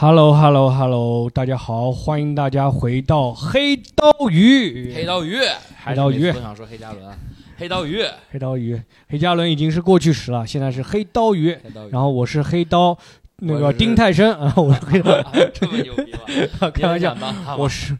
[0.00, 4.94] Hello Hello Hello，大家好，欢迎大家回到黑刀鱼。
[4.94, 5.38] 黑刀鱼，
[5.84, 6.16] 黑刀鱼。
[6.24, 7.06] 还是每次都想说黑加仑。
[7.06, 7.14] 啊，
[7.58, 11.54] 黑刀鱼，黑刀鱼，黑加仑已经是过去时了，现在是黑刀鱼。
[11.74, 11.90] 刀鱼。
[11.90, 12.96] 然后我是黑刀，
[13.40, 14.32] 那个丁太生。
[14.40, 15.22] 啊，我是黑刀，
[15.52, 16.70] 这么牛逼吗？
[16.72, 17.14] 开玩笑，
[17.58, 17.94] 我是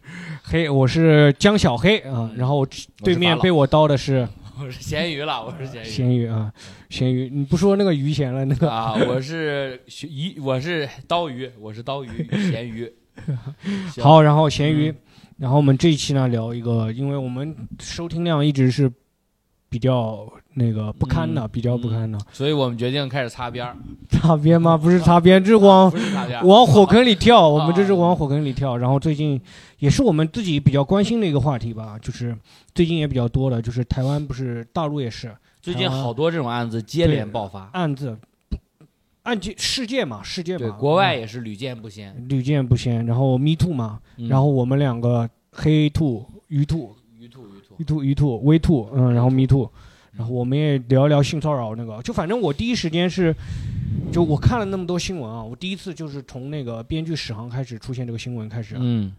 [0.44, 2.30] 黑，我是江小黑啊。
[2.34, 2.66] 然后
[3.04, 4.26] 对面被我刀的是
[4.62, 6.52] 我是咸鱼了，我是咸鱼咸鱼啊，
[6.90, 12.92] 咸鱼，你不说那个鱼咸了，那个啊，我是鱼，我是刀鱼，我是刀鱼咸鱼。
[14.02, 14.96] 好，然后咸鱼嗯，
[15.38, 18.92] 然后我们这一期呢聊一个，因为我们收听量一直是
[19.70, 22.18] 比较那个不堪的，嗯比较不堪的。
[22.32, 23.76] 所以我们决定开始擦边儿，
[24.08, 24.76] 擦边吗？
[24.76, 25.92] 不是擦边，这是往
[26.44, 27.48] 往火坑里跳。
[27.48, 28.76] 我们这是啊往火坑里跳。
[28.76, 29.40] 然后最近
[29.78, 32.36] 也是我们自己比较关心的一个话题吧，就是
[32.74, 38.18] 最近也比较多的，就是台湾不是大陆也是最近好多这种案子接连爆发，案子
[39.22, 42.14] 案件事件嘛，事件对，嘛，国外也是屡见不鲜。
[42.18, 43.04] 嗯屡见不鲜。
[43.06, 49.70] 然后 Me Too 嘛，嗯然后我们两个黑兔、鱼兔、鱼兔鱼兔鱼，兔、鱼兔、微兔，嗯，然后 Me Too，
[50.20, 51.98] 然后我们也聊一聊性骚扰那个。
[52.02, 53.34] 就反正我第一时间是，
[54.12, 59.10] 就我看了那么多新闻啊，我第一次就是从那个编剧史航开始出现这个新闻开始，嗯，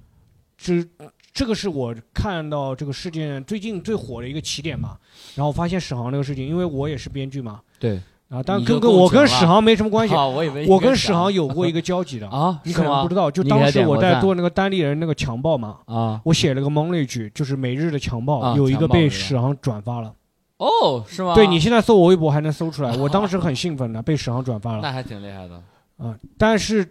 [0.56, 0.86] 这
[1.34, 4.96] 这个是我看到这个事件最近最火的一个起点嘛。
[5.34, 8.00] 然后发现史航这个事情，因为我也是编剧嘛，对。
[8.30, 15.80] 啊，但你跟跟我跟史航没什么关系， 啊，我以为我跟史航有过一个交集的，啊，你可能不知道，就当时我在做那个单立人那个强暴嘛。
[15.86, 20.14] 啊，我写了个 Montage，就是每日的强暴，啊有一个被史航转发了。
[20.62, 21.34] 哦，是吗？
[21.34, 25.56] 对你现在搜我微博还能搜出来，我当时很兴奋的， 被史航转发了那还挺厉害的。
[25.98, 26.16] 啊。
[26.38, 26.88] 但是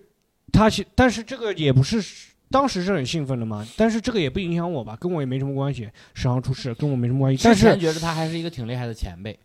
[0.52, 2.02] 他其但是这个也不是
[2.50, 5.88] 当时是很兴奋的嘛，但是这个也不影响我吧，跟我也没什么关系。
[6.14, 9.38] 史航出事跟我没什么关系，但是觉得他还是一个挺厉害的前辈，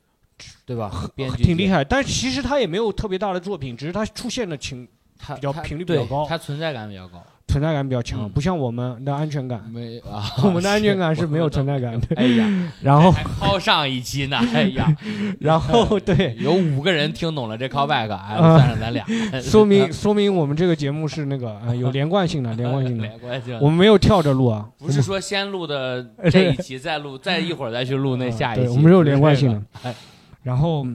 [0.66, 0.92] 对吧？
[1.16, 1.84] 编剧，挺厉害。
[1.84, 4.88] 但其实他也没有特别大的作品，只是他出现的情
[5.20, 7.24] 他比较频率比较高他存在感比较高。
[7.48, 8.30] 存在感比较强，嗯。
[8.30, 9.64] 不像我们的安全感。
[9.72, 12.08] 没啊， 我们的安全感是没有存在感的。
[12.18, 12.48] 哎呀，
[12.82, 14.96] 然后，还抛上一期呢，哎呀，
[15.40, 19.06] 然后对，有五个人听懂了这 callback，算上咱俩，
[19.42, 23.04] 说明说明我们这个节目是那个呃有连贯性的，连贯性的。
[23.08, 29.62] 连贯性我们没有跳着录啊，不是说先录的这一期，再录，再一会儿再去录那下一期，对，我们是有连贯性的。
[29.84, 29.96] 哎。
[30.44, 30.86] 然后，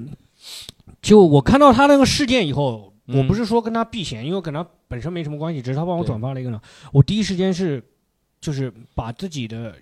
[1.02, 6.60] 就我看到他那个事件以后，嗯我不是说跟他避嫌，因为跟他本身没什么关系，只是他帮我转发了一个呢。
[6.92, 7.82] 我第一时间是，
[8.40, 9.76] 就是把自己的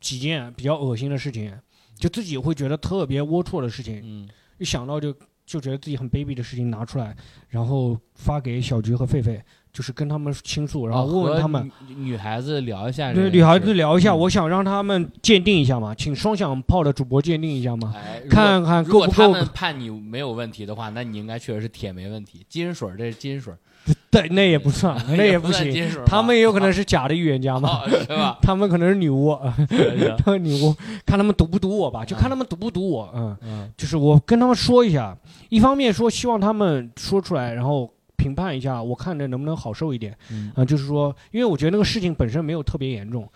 [0.00, 1.58] 几件比较恶心的事情，
[1.96, 4.28] 就自己会觉得特别龌龊的事情，嗯，
[4.58, 5.12] 一想到就
[5.46, 7.16] 就觉得自己很卑鄙的事情拿出来，
[7.48, 9.40] 然后发给小菊和狒狒，
[9.78, 11.62] 就是跟他们倾诉，然后问问他们。
[11.62, 22.44] 哦女女孩子聊一下对女孩子聊一下，嗯我想让他们鉴定一下嘛，请双响炮的主播鉴定一下嘛，哎，看看够不够判你没有问题的话，那你应该确实是铁没问题。
[22.48, 23.58] 金水儿这是金水儿，
[24.10, 25.88] 对，那也不算，那也不不行。
[26.04, 28.36] 他们也有可能是假的预言家嘛，哦是吧？
[28.42, 29.38] 他们可能是女巫，
[29.70, 30.74] 是他们女巫，
[31.06, 33.08] 看他们毒不毒我吧，就看他们毒不毒我。
[33.14, 35.16] 嗯，嗯就是我跟他们说一下，
[35.50, 40.14] 一方面说希望他们说出来，然后评判一下，我看着能不能好受一点。
[40.30, 40.52] 嗯。
[40.54, 43.26] 啊，就是说，因为我觉得那个事情本身没有特别严重，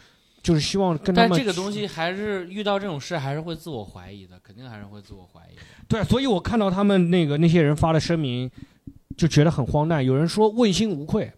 [0.42, 5.62] 就是希望跟他们但这个东西还是遇到这种事还是会自我怀疑的，肯定还是会自我怀疑的。
[5.88, 8.50] 对，所以我看到他们那个那些人发的声明，
[9.16, 10.04] 就觉得很荒诞。
[10.04, 11.32] 有人说问心无愧，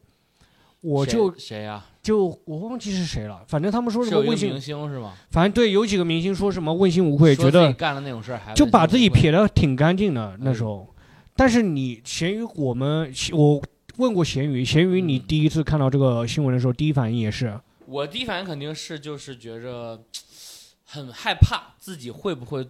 [0.81, 1.84] 我就谁谁呀？
[2.03, 5.15] 就我忘记是谁了，反正他们说什么问心有一个明，星是吗？
[5.31, 10.94] 反正对有几个明星说什么问心无愧，觉得自己干了那种事儿还就把自己撇得挺干净的那哎时候。
[11.37, 13.61] 但是你咸鱼，我们我
[13.97, 20.00] 问过咸鱼，咸鱼你嗯第一次看到这个新闻的时候，第一反应也是，我第一反应肯定是就是觉着
[20.84, 22.67] 很害怕自己会不会，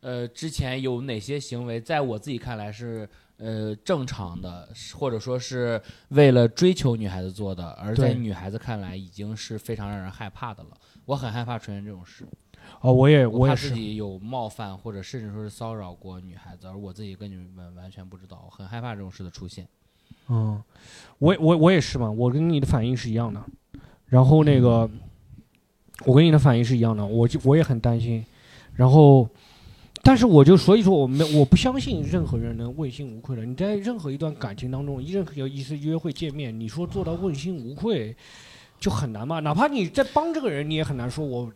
[0.00, 10.70] 呃，之前有哪些行为在我自己看来是呃正常的，或者说是为了追求女孩子做的，而在女孩子看来已经是非常让人害怕的了。
[11.04, 12.26] 我很害怕出现这种事，
[12.80, 19.66] 哦，我也我也是，己有冒犯或者甚至说是骚扰过女孩子，而我自己跟你们完全不知道，我很害怕这种事的出现。
[20.28, 20.62] 嗯，
[21.18, 23.42] 我也我我也是嘛，我跟你的反应是一样的。
[24.06, 24.88] 然后那个，
[26.04, 28.24] 我跟你的反应是一样的，我就我也很担心。
[28.74, 29.28] 然后，
[30.02, 33.44] 但是我就所以说，我没我不相信任何人能问心无愧的。
[33.44, 38.14] 你在任何一段感情当中，任何一次约会见面，你说做到问心无愧，
[38.78, 39.40] 就很难嘛。
[39.40, 41.50] 哪怕你在帮这个人，你也很难说我。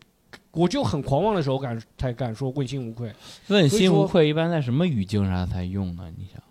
[0.53, 3.13] 我就很狂妄的时候敢才敢说问心无愧。
[3.49, 6.13] 问心无愧一般在什么语境上才用呢？
[6.17, 6.43] 你想？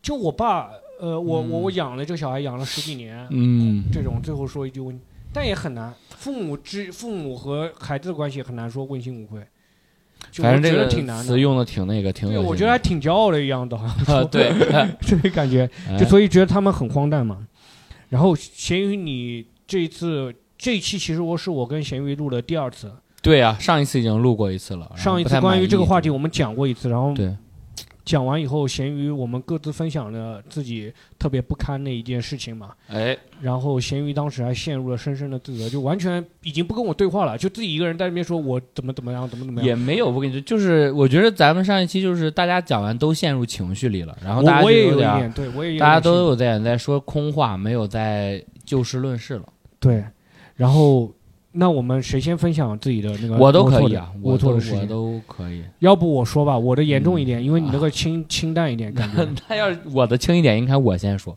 [0.00, 0.70] 就我爸，
[1.00, 4.98] 呃，我我嗯我养了这个小孩养了十几年，嗯这种最后说一句问，
[5.32, 5.92] 但也很难。
[6.10, 9.46] 父母之父母和孩子的关系很难说问心无愧，
[10.32, 11.38] 反正这个挺难的词。
[11.38, 12.42] 用的挺那个，挺对，有。
[12.42, 14.52] 我觉得还挺骄傲的一样的，啊， 对，
[15.02, 17.46] 这个感觉， 哎就所以觉得他们很荒诞嘛。
[18.08, 22.90] 然后咸鱼，你这一次这一期其实我是我跟咸鱼录的第二次，
[23.22, 24.90] 对啊、上一次已经录过一次了。
[24.96, 27.36] 上一次关于这个话题我们讲过一次，然后对
[28.04, 32.70] 讲完以后，咸鱼我们各自分享了自己特别不堪的一件事情嘛。
[32.86, 39.66] 哎，然后咸鱼当时还陷入了深深的自责，就完全已经不跟我对话了，就自己一个人在那边说我怎么怎么样，怎么怎么样。
[39.68, 49.44] 也没有，我跟你说，就是我觉得咱们上一期就是大家讲完都陷入情绪里了，然后大家也有一点，对我也有大家都有点在说空话，没有在就事论事了。
[49.78, 50.02] 对。
[50.54, 51.12] 然后
[51.58, 54.86] 那我们谁先分享自己的那个我都可以啊，我我的事情？
[54.86, 55.62] 都可以。
[55.80, 59.26] 要不我说吧，我的严重一点，因为你那啊个清清淡一点感觉。
[59.48, 61.36] 他要是我的轻一点，应该我先说，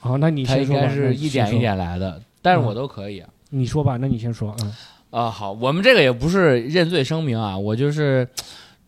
[0.00, 0.80] 好，那你先说吧。
[0.82, 3.28] 应该是一点一点来的，但是嗯我都可以啊。
[3.50, 4.54] 你说吧，那你先说。
[4.64, 4.72] 嗯，
[5.10, 8.26] 啊，好，我们这个也不是认罪声明啊，我就是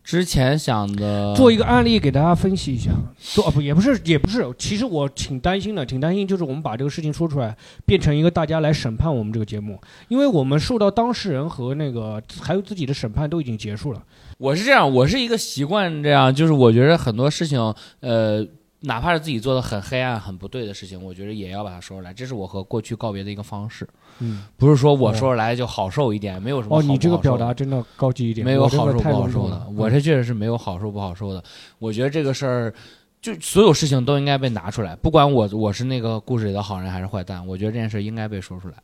[0.05, 2.93] 之前想的做一个案例给大家分析一下。
[3.19, 7.57] 做哦不也不是也不是，其实我挺担心的，挺担心就是我们把这个事情说出来，
[7.87, 14.03] 变成一个大家来审判我们这个节目，因为我们受到当事人和那个还有自己的审判都已经结束了。
[14.37, 17.59] 我是这样，我是一个习惯这样，就是我觉得很多事情，
[18.01, 18.47] 呃，
[18.85, 23.89] 哪怕是自己做的很黑暗、很不对的事情，我觉得也要把它说出来，这是我和过去告别的一个方式，
[24.21, 29.67] 嗯，不是说我说出来就好受一点，没有什么哦，好你这个表达真的高级一点，没有好受不好受的，。
[29.77, 31.43] 我这确实是没有好受不好受的。
[31.79, 32.75] 我觉得这个事儿，
[33.23, 38.75] 就所有事情都应该被拿出来，不管我我是那个故事里的好人还是坏蛋，我觉得这件事应该被说出来。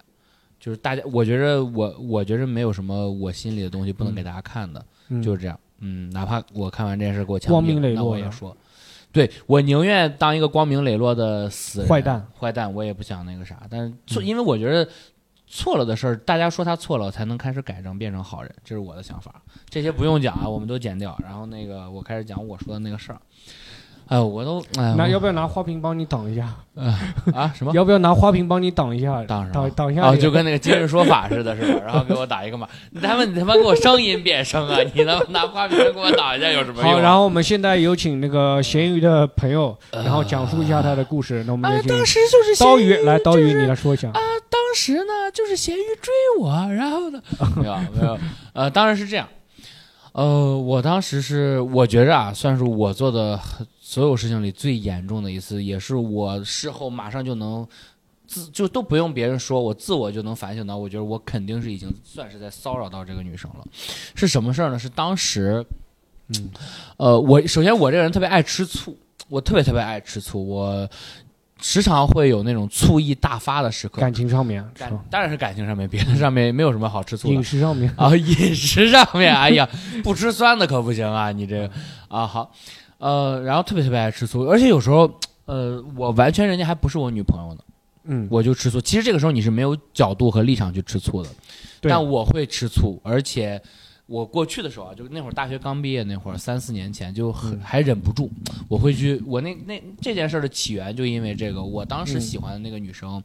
[0.58, 5.58] 就是大家，我觉着我我觉着没有什么我心里的东西不能给大家看的，嗯就是这样。
[5.81, 8.55] 嗯，哪怕我看完这件事给我枪毙那我也说。
[9.12, 13.62] 对我宁愿当一个光明磊落的死人坏蛋，坏蛋，我也不想那个啥。
[13.68, 14.88] 但是错，嗯因为我觉得
[15.46, 19.42] 错了的事儿，大家说他错了，才能开始改正，变成好人，这是我的想法。
[19.68, 21.18] 这些不用讲啊，我们都剪掉。
[21.22, 23.20] 然后那个，我开始讲我说的那个事儿。
[24.10, 26.52] 哎呦，我都哎，那要不要拿花瓶帮你挡一下？
[27.32, 27.72] 啊什么？
[27.72, 29.22] 要不要拿花瓶帮你挡一下？
[29.22, 31.80] 挡挡挡一下哦，那个就跟那个今日说法似的，是吧？
[31.86, 32.68] 然后给我打一个码，
[33.00, 34.78] 他们你他妈给我声音变声啊！
[34.94, 36.94] 你他妈拿花瓶给我挡一下有什么用啊？
[36.96, 41.44] 好，然后我们现在有请那个咸鱼的朋友，然后讲述一下他的故事。
[41.46, 44.20] 那我们啊，有请当时就是刀鱼咸来，刀鱼你来说一下啊。
[44.50, 47.22] 当时呢，就是咸鱼追我，然后呢，
[47.56, 48.18] 没有没有，
[48.54, 49.28] 呃，当然是这样，
[50.12, 53.38] 呃，我当时是我觉着啊，算是我做的
[53.90, 57.66] 所有事情里最严重的一次，也是我事后马上就能
[58.25, 63.66] 自就都不用别人说，我自我就能反省到，我觉得我肯定是已经算是在骚扰到这个女生了。
[64.14, 64.78] 是什么事儿呢？
[64.78, 65.66] 是当时，
[66.28, 66.50] 嗯，
[66.98, 68.96] 呃，我首先我这个人特别爱吃醋，
[69.28, 70.88] 我特别特别爱吃醋，我
[71.60, 74.00] 时常会有那种醋意大发的时刻。
[74.00, 78.14] 感情上面，感当然是感情上面，别的上面没有什么好吃醋的饮食上面，啊。
[78.14, 79.69] 饮食上面，哎呀，
[80.04, 81.32] 不吃酸的可不行啊！
[81.32, 81.70] 你这个
[82.06, 82.52] 啊好，
[83.00, 85.12] 呃，然后特别特别爱吃醋，而且有时候，
[85.47, 87.61] 呃，我完全人家还不是我女朋友呢，
[88.05, 88.81] 嗯，我就吃醋。
[88.81, 91.29] 其实这个时候你是没有角度和立场去吃醋的，
[91.81, 93.61] 但我会吃醋，而且。
[94.11, 98.29] 我过去的时候啊，就那会儿大学刚毕业那会儿，三四年前就很嗯还忍不住，
[98.67, 99.23] 我会去。
[99.25, 103.23] 我那那这件事儿的起源就因为这个，我当时嗯喜欢的那个女生，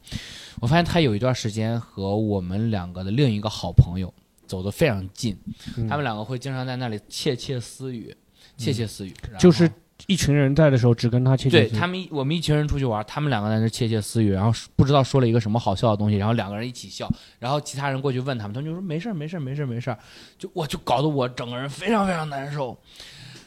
[0.60, 4.14] 我发现她有一段时间和我们两个的另一个好朋友
[4.46, 5.36] 走得非常近，
[5.76, 8.16] 嗯他们两个会经常在那里窃窃私语，
[8.56, 9.70] 窃窃私语，就是
[10.06, 11.68] 一群人在的时候，只跟他窃窃私语。
[11.70, 19.98] 对他们，我们一群人出去玩，他们两个在那窃窃私语，然后不知道说了一个什么好笑的东西，然后两个人一起笑，然后其他人过去问他们，他们就说没事儿没事儿没事儿没事儿，
[20.38, 22.78] 就我就搞得我整个人非常非常难受，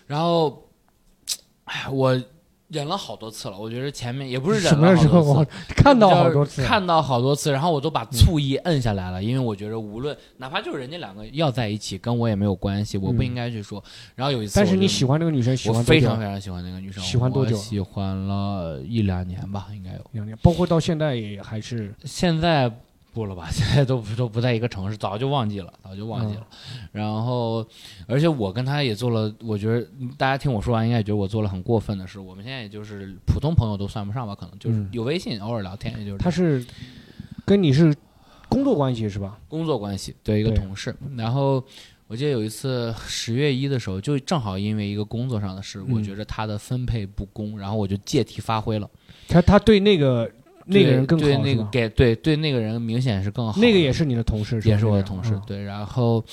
[0.07, 0.69] 然后，
[1.65, 2.21] 哎呀，我
[2.69, 5.51] 忍了好多次了，我觉得前面也不是忍了好多次。
[5.69, 13.83] 看到好多次，看到好多次，然后我都把醋意摁下来了，因为我觉得无论哪怕就是人家两个要在一起，跟我也没有关系，我不嗯应该去说。
[14.15, 20.01] 然后有一次，但是你喜欢这个女生，喜我欢非常非常喜欢那个女生，喜欢多久我喜欢了一两年吧，应该有。
[20.11, 22.71] 两年，包括到现在也还是现在
[23.13, 23.47] 不了吧？
[23.51, 26.47] 现在都不都不在一个城市，早就忘记了，早就忘记了。
[26.73, 27.65] 嗯然后，
[28.07, 29.85] 而且我跟他也做了，我觉得
[30.17, 32.19] 大家听我说完，应该也觉得我做了很过分的事。
[32.19, 36.65] 我们现在也就是普通朋友都算不上吧，可能就是嗯有微信，偶尔聊天，也就是他是
[37.45, 37.95] 跟你是
[38.47, 39.37] 工作关系是吧？
[39.47, 40.95] 工作关系，对一个同事。
[41.15, 41.63] 然后
[42.07, 48.89] 我记得有一次十月一的时候，就正好因为一个工作上的事，我嗯觉得他的分配不公，然后我就借题发挥了。
[49.27, 50.29] 他他对那个
[50.69, 51.55] 那个人更好对那？
[51.55, 53.59] 个给对对那个人明显是更好。
[53.59, 56.23] 那个也是你的同事，也是我的同事，嗯对，然后。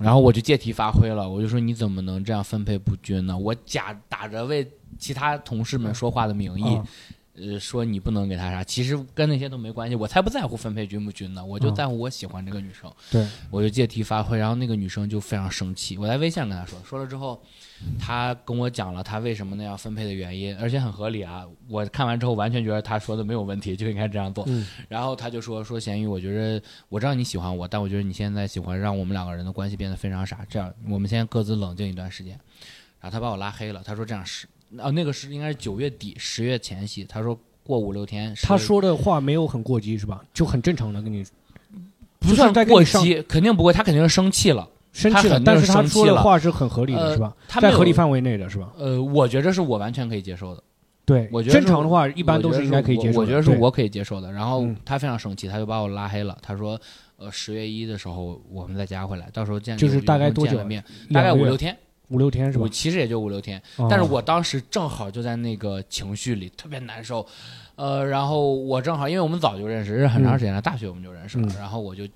[0.00, 3.36] 然后我就借题发挥了，我就说你怎么能这样分配不均呢？
[3.36, 4.64] 我假打着为
[4.96, 6.86] 其他同事们说话的名义，啊
[7.40, 17.40] 呃，说你不能给他啥，其实跟那些都没关系，我才不在乎分配均不均呢，我就嗯在乎我喜欢这个女生，对，我就借题发挥，然后那个女生就非常生气，我在微信上跟她说，说了之后，
[17.98, 32.32] 她跟我讲了她为什么那样分配的原因，而且很合理啊，我看完之后完全觉得她说的没有问题，就应该这样做，嗯然后她就说说咸鱼，我觉得我知道你喜欢我，但我觉得你现在喜欢让我们两个人的关系变得非常傻，这样我们先各自冷静一段时间，
[33.00, 34.46] 然后她把我拉黑了，她说这样是。
[34.76, 40.22] 啊，那个是应该是九月底十月前夕，他说过五六天他说的话没有很过激是吧？
[40.34, 41.24] 就很正常的跟你
[42.18, 44.68] 不算过激，肯定不会，他肯定是生气了。
[44.92, 47.34] 生气了，但是他说的话是很合理的呃是吧？
[47.60, 48.72] 在合理范围内的是吧？
[48.76, 50.62] 呃，我觉着是我完全可以接受的。
[51.04, 53.18] 对，我觉得正常的话一般都是应该可以接受的。
[53.20, 54.32] 我觉得是我可以接受的。
[54.32, 56.36] 然后嗯他非常生气，他就把我拉黑了。
[56.42, 56.78] 他说，
[57.16, 60.82] 呃，十月一的时候我们再加回来，到时候见就是大概多久面？
[61.12, 61.76] 大概五六天，
[62.08, 62.68] 五六天是吧我？
[62.68, 63.60] 其实也就五六天。
[63.76, 67.26] 哦但是我当时正好就在那个情绪里，特别难受。
[67.76, 71.46] 呃，然后我正好，因为我们早就认识，认识很长时间了，大学我们就认识了。
[71.48, 72.06] 嗯然后我就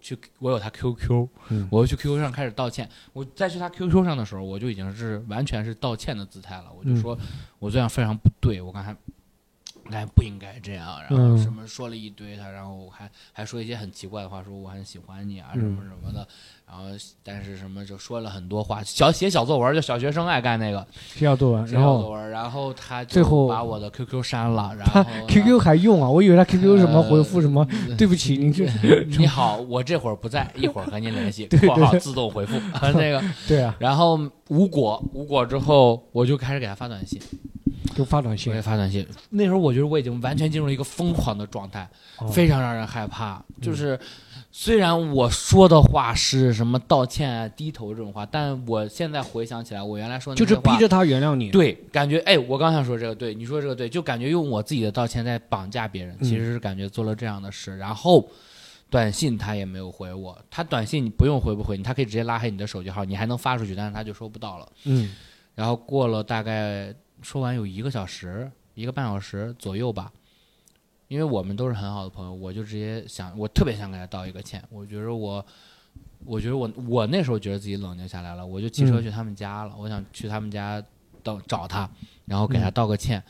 [0.00, 2.88] 去，我有他 QQ，、嗯我就去 QQ 上开始道歉。
[3.12, 6.64] 我再去他 QQ 上的时候，我就已经是完全是道歉的姿态了。
[6.76, 7.16] 我就嗯说，
[7.60, 8.96] 我这样非常不对，我刚才。
[9.84, 11.38] 刚才不应该这样，然后嗯。
[11.38, 15.60] 什么说了一堆他，然后还还说一些很奇怪的话，说我很喜欢你啊，嗯。
[15.60, 16.26] 什么什么的，
[16.66, 16.84] 然后
[17.22, 26.08] 但是什么就说了很多话，小写小作文，就小学生爱干那个，写小作文，写然后小作文，然后他就最后把我的 QQ 删了，然他后 QQ 还用啊？
[26.08, 27.66] 我以为他 QQ 什么呃回复什么，
[27.98, 28.64] 对不起，您这
[29.18, 32.58] 你好，我这会儿不在， 一会儿和您联系，括号自动回复
[32.94, 37.20] 那个，对啊，然后无果无果之后，我就开始给他发短信，
[37.94, 39.06] 就发短信我也，发短信。
[39.30, 43.42] 那时候我觉得我已经完全进入了一个疯狂的状态，哦非常让人害怕。
[43.60, 43.98] 就是
[44.50, 51.50] 虽然我说的话是什么道歉啊、低头这种话，但我现在回想起来，我原来说就是逼着他原谅你。
[51.50, 58.28] 对，感觉哎，我刚想说这个对，你说这个对，就感觉用我自己的道歉在绑架别人，嗯其实是感觉做了这样的事，然后
[58.90, 64.68] 短信他也没有回我，他短信你不用回不回你，他可以直接拉黑你的手机号，你还能发出去，但是他就收不到了。
[64.84, 65.14] 嗯
[65.54, 70.12] 然后过了大概说完有一个小时，一个半小时左右吧，
[71.08, 75.44] 因为我们都是很好的朋友，我就直接想，我特别想给他道一个歉，我觉得我。
[76.24, 79.74] 我觉得我我那时候觉得自己冷静下来了，我就骑车嗯去他们家了。
[79.76, 80.82] 我想去他们家
[81.20, 81.90] 到找他，
[82.26, 83.20] 然后给他嗯道个歉。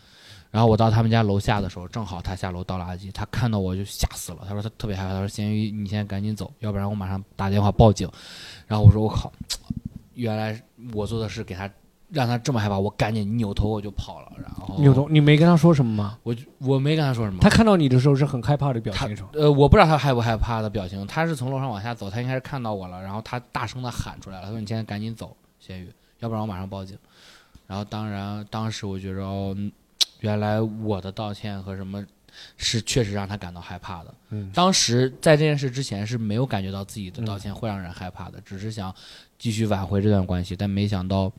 [0.51, 4.45] 然后我到他们家楼下的时候，正好他下楼倒垃圾，他看到我就吓死了。
[4.47, 8.07] 他说他特别害怕，他说咸鱼，你现在赶紧走，要不然我马上打电话报警。
[8.67, 9.33] 然后我说我靠，
[10.13, 11.69] 原来我做的是给他
[12.13, 14.31] 让他这么害怕，我赶紧扭头我就跑了。
[14.37, 16.19] 然后扭头，你没跟他说什么吗？
[16.23, 17.39] 我就我没跟他说什么。
[17.41, 19.17] 他看到你的时候是很害怕的表情？
[19.33, 26.99] 呃，我不知道他害不害怕的表情，他是从楼上往下走，他应该是看到我了，然后他大声的喊出来了，他说：“你现在赶紧走，咸鱼，要不然我马上报警。”
[27.67, 29.73] 然后当然，当时我觉着哦，嗯
[30.21, 32.05] 原来我的道歉和什么
[32.59, 34.15] 是确实让他感到害怕的。
[34.29, 38.95] 嗯当时在这件事之前是没有感觉到自己的道歉会让人害怕的，只是想
[39.39, 41.33] 继续挽回这段关系，但没想到。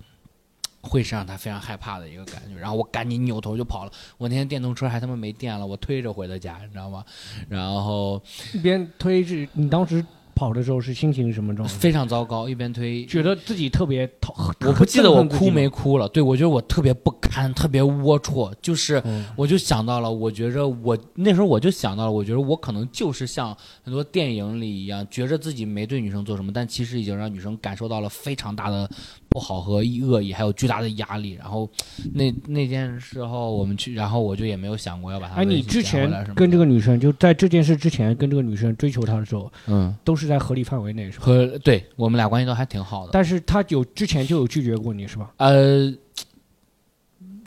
[0.84, 3.92] 会是让他非常害怕的一个感觉，然后我赶紧扭头就跑了。
[4.18, 7.04] 我那天电动车还他妈没电了，我推着回的家，你知道吗？
[7.48, 8.22] 然后
[8.54, 11.74] 一边推是，你当时跑的时候是心情是什么状态？
[11.76, 16.10] 非常糟糕，一边推，觉得自己特别讨，我不记得我哭没哭了。
[16.10, 28.90] 对，我觉得我特别不堪，特别龌龊，就是嗯我就想到了，我觉着我那时候我就想到了，我觉得我可能就是像很多电影里一样，觉着自己没对女生做什么，但其实已经让女生感受到了非常大的
[29.34, 31.32] 不好和恶意，还有巨大的压力。
[31.32, 31.70] 然后
[32.14, 41.26] 那那件事后我们去，然后我就也没有想过要把她哎，你之前跟这个女生，就在这件事之前跟这个女生追求她的时候，嗯都是在合理范围内是吧？
[41.26, 43.10] 和对我们俩关系都还挺好的。
[43.12, 45.34] 但是她有之前就有拒绝过你是吧？
[45.38, 45.92] 呃，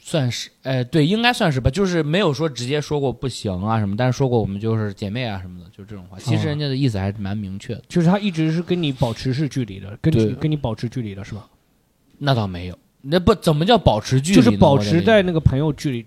[0.03, 6.19] 算是，呃，对，应该算是吧，就是没有说直接说过不行啊什么，但是说过我们就是姐妹啊什么的，就这种话。
[6.19, 11.49] 其实哦人家的意思还是蛮明确的，就是她一直是跟你保持是距离的，跟你跟你保持距离的是吧？
[12.19, 12.79] 那倒没有。
[13.03, 14.37] 那不怎么叫保持距离？
[14.37, 16.05] 就是保持在那个朋友距离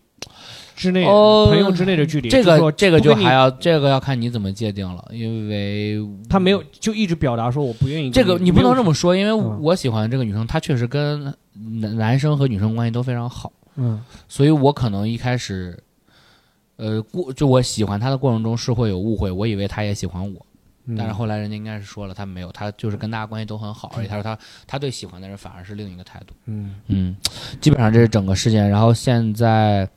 [0.76, 2.28] 之内，哦朋友之内的距离。
[2.28, 5.98] 这个这个就还要这个要看你怎么界定了，因为
[6.30, 13.52] 他没有就一直表达说我不愿意这个你不能这么么说，因为嗯我喜欢这个女生，她确实跟男男生和女生关系都非常好。
[13.76, 15.82] 嗯所以我可能一开始，
[16.76, 20.49] 呃，过就我喜欢她的过程中是会有误会，我以为她也喜欢我，嗯，
[20.98, 26.34] 但是后来人家应该是说了，他没有，他就是跟大家关系都很好，而且他说他他对喜欢的人反而是另一个态度。
[26.46, 27.16] 嗯嗯，
[27.62, 29.88] 基本上这是整个事件，然后现在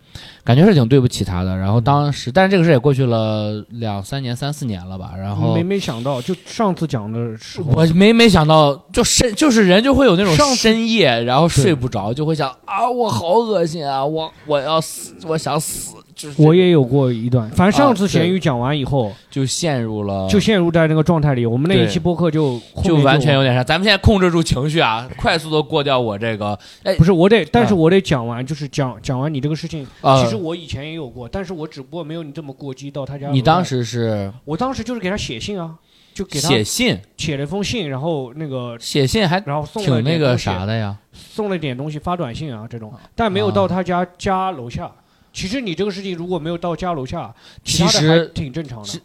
[0.44, 21.46] 感觉是挺对不起他的，然后当时，但是这个事也过去了两三年、三四年了吧，然后没没想到，就上次讲的时候，我没没想到，就深就是人就会有那种上深夜，然后睡不着，就会想啊，我好恶心啊，我我要死，我想死，就是我也有过一段，反正上次咸鱼讲完以后，就陷入了就陷入在那个状态里。
[21.46, 23.64] 我们那一期播客就就完全有点啥。
[23.64, 29.86] 咱们现在控制住情绪啊，快速的过掉我这个哎不是我得，但是啊我得讲完，就是讲讲完你这个事情。
[30.00, 33.28] 呃其实我以前也有过，但是我只不过没有你这么过激到他家。
[33.30, 35.74] 你当，时是我当时就是给他写信啊，
[36.12, 40.96] 就给他写信，写了封信，然后那个，写信还然后送了挺那个啥的呀。
[41.12, 44.90] 送了点东西，发短信啊这种，但没有到他家家楼下。
[45.32, 47.34] 其实你这个事情如果没有到家楼下，
[47.64, 49.00] 其实的还挺正常的。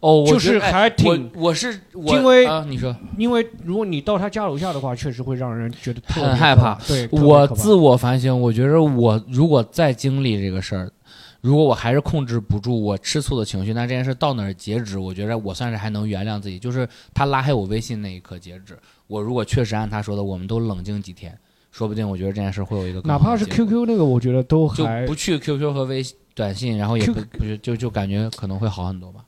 [0.00, 6.74] 哦，我就是还挺我我是我因为啊，你说因为如果你到他家楼下的话，确实会让人觉得很害怕。
[6.86, 10.92] 对，我自我反省，我觉得我如果再经历这个事儿，
[11.40, 14.98] 如果我还是控制不住我吃醋的情绪，那这件事到哪儿截止？
[14.98, 16.58] 我觉得我算是还能原谅自己。
[16.58, 18.78] 就是他拉黑我微信那一刻截止。
[19.06, 21.36] 我如果确实按他说的，我们都冷静几天，
[21.72, 26.00] 说不定我觉得这件事会有一个哪怕是好的结果 QQ 那个，我觉得都就还不去 QQ 和微
[26.34, 29.24] 短信，然后也 Q- 不不是就就感觉可能会好很多吧。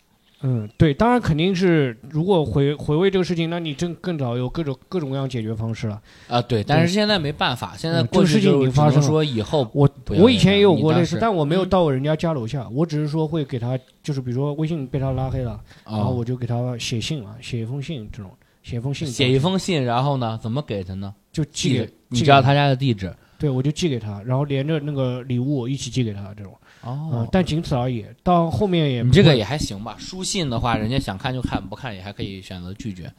[0.47, 5.99] 嗯，对，当然肯定是，如果回回味这个事情，那你正更早有各种各种各样解决方式了。
[6.29, 18.31] 啊，对，但是现在没办法，现在嗯过去这个事情已经发生了说以后我不要我以前也有过类似，但我没有嗯到人家家楼下，我只是说会给他，就是比如说微信被他拉黑了，然后啊，我就给他写信了，写一封信这种，
[18.63, 21.15] 写一封信，写一封信，然后呢，怎么给他呢？
[21.35, 28.07] 就寄给，你知道他家的地址对，我就寄给他，然后连着那个礼物一起寄给他这种，嗯哦，但仅此而已。
[28.23, 29.97] 到后面也你这个也还行吧。
[29.99, 33.13] 书信的话，人家想看就看，不看也还可以选择拒绝。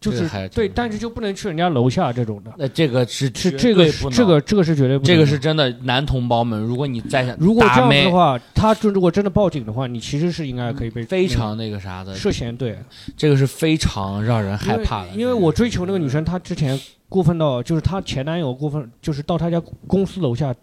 [0.00, 12.78] 就是对，但是就不能去人家楼下这种的，那这个是这个这个这个是绝对不能这个是真的，男同胞们，如果你再想如果这样子的话，他就如果真的报警的话，你其实是应该可以被非常那个啥的，涉嫌对
[13.16, 15.08] 这个是非常让人害怕的。
[15.16, 20.54] 因为我追求那个女生，她之前过分到就是她前男友过分，就是到她家公司楼下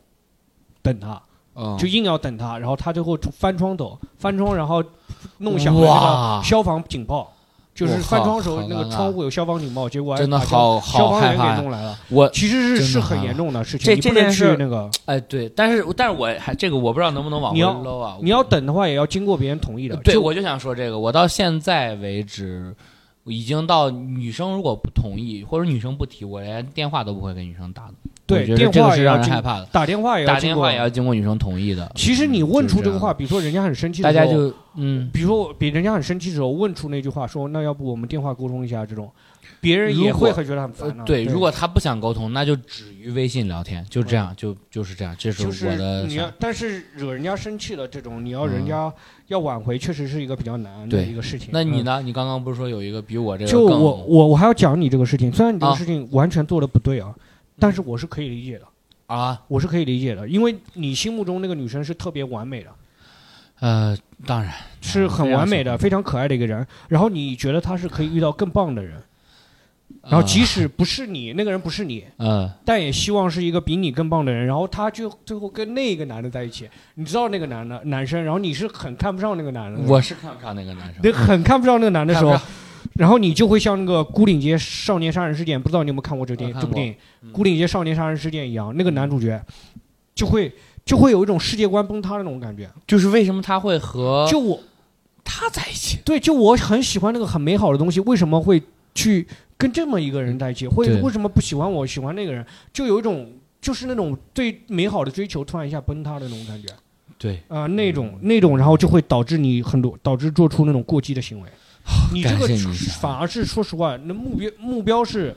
[0.81, 1.21] 等她，
[1.55, 4.83] 嗯就硬要等她，然后她最后翻窗走，翻窗然后
[5.39, 7.31] 弄响了那哇个消防警报。
[7.73, 11.57] 就是我翻窗的时候，那个尴尬窗户有消防警报，结果还真的把消好消防员。
[11.57, 11.99] 给弄来了。
[12.07, 18.17] 我其实是真的是很害严重的事情，这你不件事去那个，哎对，但是但是我还这个我不知道能不能往回你要搂啊。
[18.21, 19.97] 你要等的话也要经过别人同意的。
[19.97, 22.75] 对，就我就想说这个，我到现在为止，我
[23.25, 27.93] 已经到女生如果不同意或者女生不提，我连电话都不会给女生打的。
[28.27, 31.91] 对电这个是话也要经让人害怕的，打电话也要经过打电话也要经过女生同意的。
[31.95, 39.11] 其实你问出这个话，比如说人家很生气的时候，大家就嗯，比如说比人家很生气的时候问出那句话，说那要不我们电话沟通一下，这种
[39.65, 40.95] 别人也会很觉得很烦、啊。
[40.99, 48.93] 呃对，如果他不想沟通，那就止于微信聊天，就这样，就就是这样，这就是我的你要，但是惹人家生气了这种，你要人家
[49.27, 51.49] 要挽回，确实是一个比较难的一个事情。
[51.49, 51.53] 嗯？
[51.53, 52.01] 那你呢？
[52.03, 55.75] 你刚刚不是说有一个比我这个就我我我还要讲你这个事情，虽然你这个啊。
[55.75, 57.13] 事情完全做的不对啊，
[57.59, 58.65] 但是我是可以理解的，
[59.07, 62.69] 啊，我是可以理解的，因为你心目中那个女生是特别完美的，
[63.59, 69.01] 呃，当然是很完美的，非非常可爱的一个人，然后你觉得她是可以遇到更棒的人，
[70.09, 72.49] 然后即使不是你，那个人不是你， 嗯。
[72.63, 82.37] 但也希望是一个比你更棒的人，然后他就最后跟那个男的在一起，你知道那个男的男生，然后你是很看不上那个男的，我是看不上那个男生，你很看不上那个男的时候，
[82.93, 89.41] 然后你就会像那个《孤岭街少年杀人事件》，不知道你有没有看过这个电影这部电影嗯《孤岭街少年杀人事件》一样，那个男主角
[90.13, 90.53] 就会
[90.85, 92.69] 就会有一种世界观崩塌的那种感觉。
[92.85, 94.61] 就是为什么他会和就我
[95.23, 95.97] 他在一起？
[96.05, 98.61] 对，就我很喜欢那个很美好的东西，为什么会
[98.95, 99.27] 去
[99.57, 100.67] 跟这么一个人在一起？
[100.67, 102.43] 会对为什么不喜欢我，喜欢那个人？
[102.73, 103.31] 就有一种
[103.61, 106.67] 就是那种对美好的追求突然一下崩塌的那种感觉
[107.17, 111.49] 对，啊、那种那种，然后就会导致你很多导致做出那种过激的行为。
[112.11, 112.47] 你这个
[112.99, 115.33] 反而是说实话，那目标目标是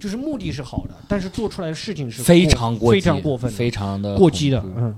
[0.00, 4.64] 就是目的是好的，但是做出来的事情是非常过激，非常过分的、非常的过激的。
[4.76, 4.96] 嗯，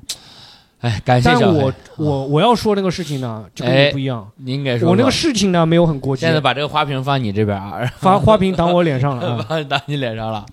[0.83, 4.31] 哎，感谢小黑但我我我要说那个事情呢，就跟哎你不一样。
[4.37, 9.47] 您给说我那个事情呢没有很过激现，在把这个花瓶放你这边啊，发花瓶挡我脸上了 啊。
[9.49, 10.45] 放打你脸上了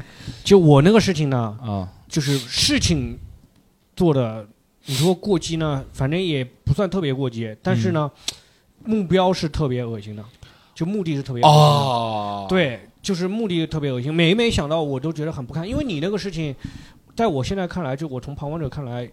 [0.43, 1.89] 就我那个事情呢，啊。
[2.07, 3.19] 就是事情
[3.95, 4.43] 做的，
[4.87, 8.09] 你说过激呢，反正也不算特别过激，但是呢，
[8.83, 10.23] 目标是特别恶心的，
[10.73, 11.61] 就目的是特别恶心的。
[11.61, 16.55] 哦，，对，就是目的特别恶心，每每想到我都觉得很不堪，因为你那个事情，
[17.19, 19.05] 在我现在看来，就我从旁观者看来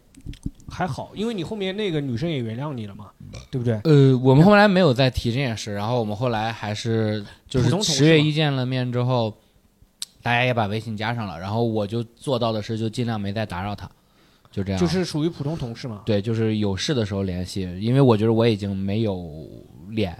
[0.68, 3.10] 还好，因为你后面那个女生也原谅你了嘛，
[3.50, 3.80] 对不对？
[3.82, 9.36] 呃，我们后来没有再提这件事，然后我们后来还是就是十月一见了面之后，
[10.22, 13.90] 大家也把微信加上了，然后我就做到的是就尽量没再打扰他，
[14.52, 14.80] 就这样。
[14.80, 16.02] 就是属于普通同事嘛。
[16.06, 19.44] 对，就是有事的时候联系，因为我觉得我已经没有
[19.88, 20.16] 脸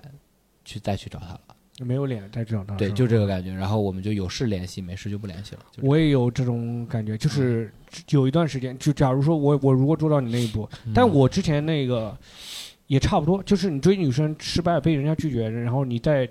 [0.64, 1.40] 去再去找他了，
[1.84, 3.52] 没有脸在这种当对，就这个感觉。
[3.52, 5.60] 然后我们就有事联系，没事就不联系了。
[5.72, 7.72] 就这样我也有这种感觉，就是
[8.10, 12.16] 有一段时间，就假如说我我如果做到你那一步，嗯但我之前那个
[12.86, 16.26] 也差不多，就是你追女生失败被人家拒绝，然后你再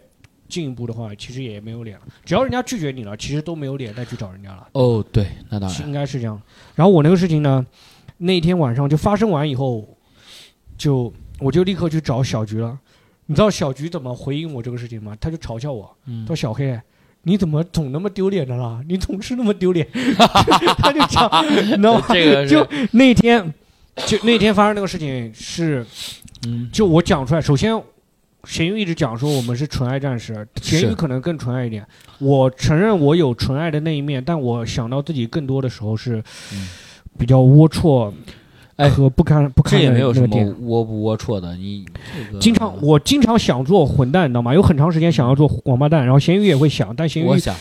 [0.48, 2.06] 进一步的话，其实也没有脸了。
[2.24, 6.42] 只要人家拒绝你了，其实都没有脸再去找人家了，哦，对，那当是然，应该是这样。
[6.74, 7.66] 然后我那个事情呢，
[8.18, 9.88] 那天晚上就发生完以后，
[10.78, 12.80] 就我就立刻去找小菊了。
[13.28, 15.16] 你知道小菊怎么回应我这个事情吗？
[15.20, 16.80] 他就嘲笑我，嗯说小黑，
[17.24, 18.82] 你怎么总那么丢脸的啦？
[18.88, 19.88] 你总是那么丢脸，
[20.78, 21.30] 他就讲，
[21.66, 22.06] 你知道吗？
[22.10, 23.54] 这个就那天，
[24.06, 25.86] 就那天发生那个事情是，
[26.46, 27.82] 嗯就我讲出来，首先。
[28.48, 31.84] 咸鱼一直讲说我们是纯爱战士，咸鱼可能更纯爱一点。
[32.20, 36.70] 我承认我有纯爱的那一面，但我想到自己更多的时候是嗯
[37.18, 38.14] 比较龌龊
[38.78, 40.56] 哎和不堪不堪这也没有什么那个点。
[40.68, 44.54] 龌不龌龊的，你这个经常我经常想做混蛋，你知道吗？
[44.54, 47.56] 有很长时间想要做王八蛋，然后咸鱼也会想，但咸鱼想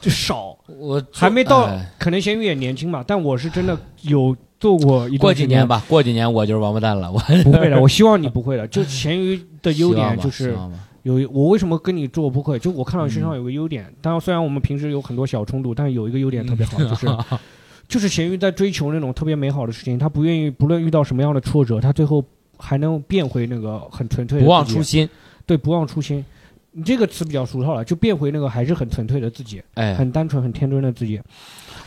[0.00, 3.04] 就少，我还没到哎，可能咸鱼也年轻嘛。
[3.06, 7.10] 但我是真的有做过一过几年，吧，过几年我就是王八蛋了。
[7.10, 8.66] 我不会的，我希望你不会的。
[8.68, 10.56] 就咸鱼的 优点就是
[11.02, 12.58] 有我为什么跟你做不会？
[12.58, 17.06] 就我看到你身上嗯有个优点，当然虽然我们平时有很多小冲突，但是有一个优点特别好，就是
[17.88, 22.24] 就是咸鱼在追求那种特别美好的事情，他不愿意不论遇到什么样的挫折，他最后
[22.56, 25.08] 还能变回那个很纯粹的不忘初心。
[25.44, 26.24] 对，不忘初心。
[26.72, 31.18] 你这个词比较俗套了，就变回那个还是很纯粹的自己，哎，很单纯、很天真的自己。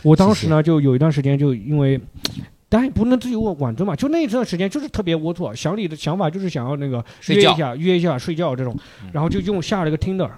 [0.02, 2.00] 我当时呢，就有一段时间，就因为，
[2.68, 8.74] 当然也不能自己我挽尊嘛，就那一段时间就是特别龌龊，想你的想法就是想要那个睡一下、约一下睡觉这种。
[9.04, 10.28] 嗯，然后就用下了个 Tinder，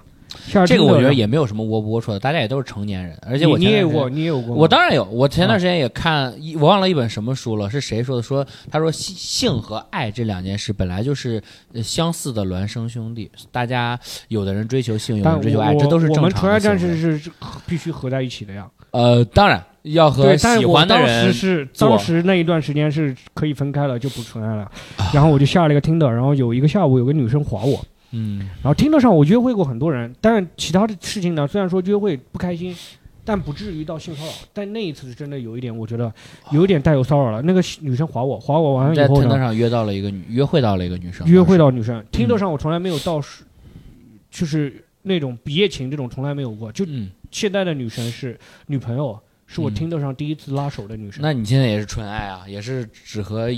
[0.67, 8.21] 这个我觉得也没有什么龌不龌龊的，大家也都是成年人，而且我你你也有过，前段时间你也有过，我当然有，我前段时间也看，一我忘了一本什么书了，是谁说的？
[8.21, 11.41] 说他说性性和爱这两件事本来就是
[11.73, 17.31] 呃相似的孪生兄弟，大家有的人追求性，有的人追求爱，这都是正常的们纯爱战士是是
[17.65, 18.67] 必须合在一起的呀。
[18.91, 24.63] 呃，当然要和喜是我当时欢的人是当时那一段时间是可以分开了，就不纯爱了。
[24.97, 27.83] 啊然后我就下了一个 Tinder，然后有一个下午有个女生划我，
[28.15, 32.75] 嗯然后听得上我约会过很多人，但是其他的事情呢，虽然说约会不开心，
[33.25, 34.31] 但不至于到性骚扰。
[34.53, 36.13] 但那一次是真的有一点，我觉得
[36.51, 37.41] 有一点带有骚扰了。
[37.41, 43.43] 那个女生划我，划我完了以后呢，上约到了一个女，约会到了一个女生，约会到女生，听得上我从来没有到是，
[44.29, 46.71] 就是那种一夜情这种从来没有过。
[46.71, 51.21] 就嗯，现在的女生是女朋友，是我嗯听得上第一次拉手的女生。
[51.21, 53.49] 那你现在也是纯爱啊，也是只和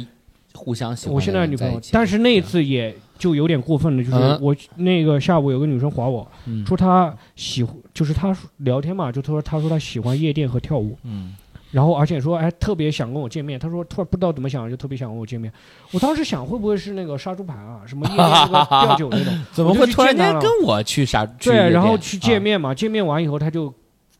[0.55, 4.39] 互相喜欢我现在女朋友但是那一次也就有点过分了，就是嗯。
[4.41, 6.65] 我那个下午有个女生划我，嗯。
[6.65, 11.35] 说她喜欢，就是她说聊天嘛，就她说她说她喜欢夜店和跳舞，嗯。
[11.71, 15.51] 然后而且说哎特别想跟我见面，她说突然不知道怎么想就特别想跟我见面，
[15.91, 21.25] 我当时想会不会是那个杀猪盘啊，什么夜店那个吊酒那种， 怎么会突然间跟我去啥？
[21.25, 23.73] 去对，然后去见啊面嘛，见面完以后她就。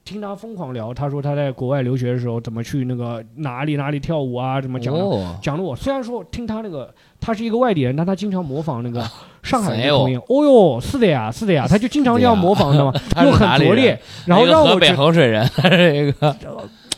[0.06, 9.04] 听他疯狂聊，他说他在国外留学的时候怎么去那个哪里哪里跳舞啊，怎么讲的，哦，讲的我虽然说听他那个他是一个外地人，但他经常模仿那个
[9.42, 10.16] 上海人的口音。
[10.30, 12.94] 哦哟，是的呀，是的呀，他就经常这样模仿，知道吗？
[13.26, 16.38] 又很拙劣，然后一个河北让我觉得衡水人， 他是一个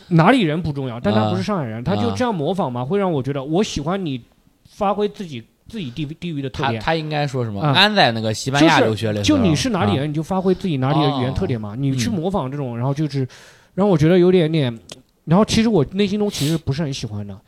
[0.08, 4.20] 哪里人不重要，但他啊不是上海人，他就这样模仿嘛，会让我觉得我喜欢你
[4.68, 6.80] 发挥自己自己地地域的特点。
[6.80, 7.60] 他他应该说什么？
[7.60, 9.96] 啊安在那个西班牙留学的时候，就你是哪里啊？
[9.96, 11.74] 人，你就发挥自己哪里的语言特点嘛。
[11.78, 13.26] 你去嗯模仿这种，然后就是
[13.74, 14.76] 让我觉得有点点。
[15.24, 17.38] 然后其实我内心中其实不是很喜欢的，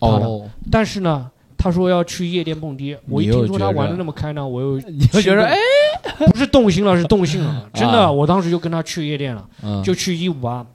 [0.00, 5.56] 哦，但是呢，他说要去夜店蹦迪，我一听说他玩的那么开呢， 我又你就觉得哎，
[6.30, 7.66] 不是动心了，是动性了。
[7.72, 10.66] 真的，啊我当时就跟他去夜店了，嗯，就去一五八，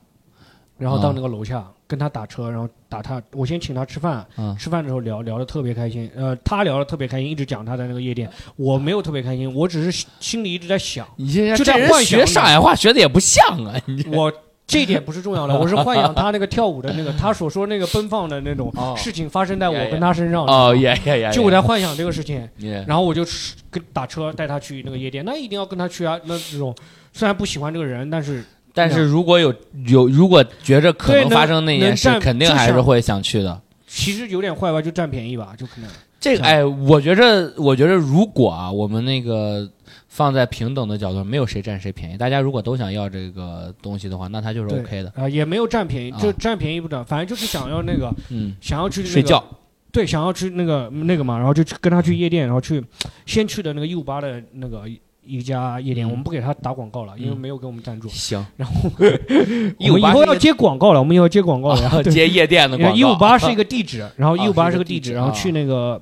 [0.78, 14.32] 然后到啊那个楼下跟他打车，然后打他，我先请他吃饭，嗯吃饭的时候聊聊的特别开心，呃，他聊的特别开心，一直讲他在那个夜店，我没有特别开心，我只是心心里一直在想，你现在就在幻学上海话学的也不像啊，你我。
[14.68, 20.44] 这一点不是重要的， 我是幻想他那个跳舞的那个，他所说那个奔放的那种哦事情发生在我跟他身上。
[20.44, 22.48] 哦，也也也，就我在幻想这个事情，
[22.84, 23.24] 然后我就
[23.70, 26.18] 跟打车带他去那个夜店，那一定要跟他去啊。
[26.24, 26.74] 那这种
[27.12, 28.44] 虽然不喜欢这个人，但是
[28.76, 29.54] 但是如果有
[29.86, 33.58] 有如果觉着可能能发生那件事，肯定还是会想去的。
[33.86, 35.88] 其实有点坏吧，就占便宜吧，就可能。
[36.20, 39.66] 这个哎，我觉着，我觉着，如果啊，我们那个
[40.08, 42.18] 放在平等的角度，没有谁占谁便宜。
[42.18, 45.10] 大家如果都想要这个东西的话，那它就是 OK 的。
[45.16, 49.42] 啊、也没有占便宜，啊就占便宜不占，反正就是想要那个，嗯，想要去、那个、睡觉。
[49.90, 52.84] 对，想要去那个那个嘛，然后就去跟他去夜店，然后去
[53.24, 54.82] 先去的那个一五八的那个
[55.26, 58.08] 一家夜店，嗯我们不给他打广告了，因为嗯没有给我们赞助。
[58.08, 61.90] 行，然后 158 我们以后要接广告了，我们以后要接广告了呀。
[62.02, 62.96] 对接夜店的广告。
[62.96, 66.00] 一五八是一个地址， 然后啊一五八是是个地址，然后去那个，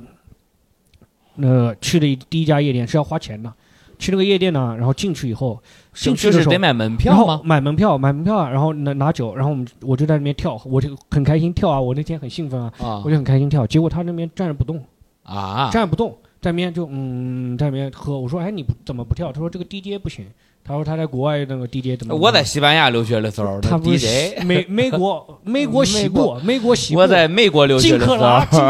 [1.37, 3.53] 呃，去的第一家夜店是要花钱的，
[3.99, 5.61] 去那个夜店呢，然后进去以后，
[5.95, 7.41] 进去的时候得买门票吗？
[7.45, 14.83] 买门票，买门票啊，然后拿拿酒，然后我们我就在那边跳，我就很开心跳啊，我那天很兴奋啊，啊我就很开心跳，结果他那边站着不动，
[15.23, 15.71] 啊！
[15.73, 19.33] 站着不动，在那边就嗯，在那边喝，我说哎你不怎么不跳？
[19.33, 20.27] 他说这个 DJ 不行，
[20.63, 22.15] 他说他在国外那个 DJ 怎么？
[22.15, 28.19] 我在西班牙留学的时候，他不是 DJ，美 美国美国西部美国西部，我在美国留学金的时候，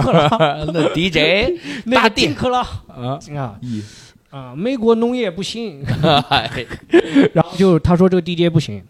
[0.00, 0.28] 克拉
[0.72, 2.60] 那 DJ 那个大地金克拉。
[2.86, 3.18] 啊，
[4.30, 4.54] 啊。
[4.54, 5.84] 美国农业不行，
[6.28, 6.48] 哎。
[7.32, 8.80] 然后就他说这个 DJ 不行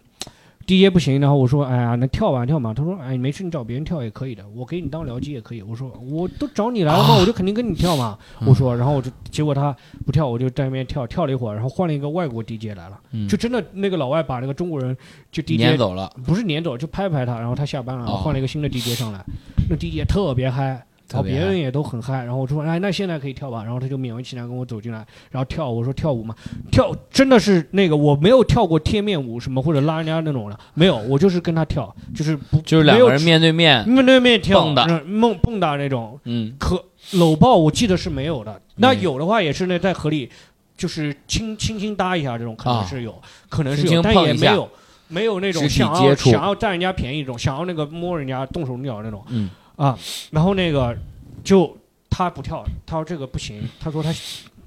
[0.65, 7.17] ，DJ 不行，然后我说哎呀那跳吧跳吧，他说哎没事你找别人跳也可以的，我给你当僚机也可以，我说我都找你来了嘛，啊。
[7.19, 8.47] 我就肯定跟你跳嘛，嗯。
[8.47, 9.75] 我说然后我就结果他
[10.05, 11.05] 不跳，我就在那边跳。
[11.07, 13.27] 跳了一会儿，然后换了一个外国 DJ 来了，嗯。
[13.27, 14.95] 就真的那个老外把那个中国人
[15.31, 18.17] 就 DJ 撵走了，不是撵走，就拍拍他，然后他下班了，哦。
[18.17, 19.23] 换了一个新的 DJ 上来，
[19.69, 20.85] 那 DJ 特别嗨。
[21.11, 23.63] 然后别人也都很嗨，然后我说，哎，那现在可以跳吧？
[23.63, 25.65] 然后他就勉为其难跟我走进来，然后跳。
[25.75, 26.33] 我说跳舞嘛，
[26.71, 36.81] 跳真的是那个我没有跳过贴面舞什么或者拉人家那种的，没有，我就是跟他跳，就是不就是两个人面对面，面对面跳蹦跶那梦蹦跶那种，嗯，可
[37.13, 40.29] 搂抱我记得是没有的，那嗯有的话也是那在河里
[40.77, 44.69] 就是轻轻轻搭一下这种，可能啊是有，可能是有，但也没有
[45.07, 49.97] 没有那种想要想要占人家便宜这种，想要那个摸人家动手动脚那种嗯啊。
[50.31, 50.95] 然后那个
[51.43, 51.75] 就
[52.09, 54.13] 他不跳，他说这个不行，他说他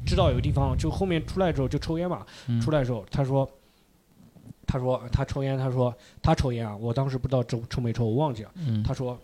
[0.06, 3.48] 知道有个地方，就后面出来之后就抽烟嘛，嗯出来之后他说。
[4.70, 8.50] 他说他抽烟，他说他抽烟啊，我当时不知道抽抽没抽，我忘记了。
[8.54, 9.18] 嗯，他说，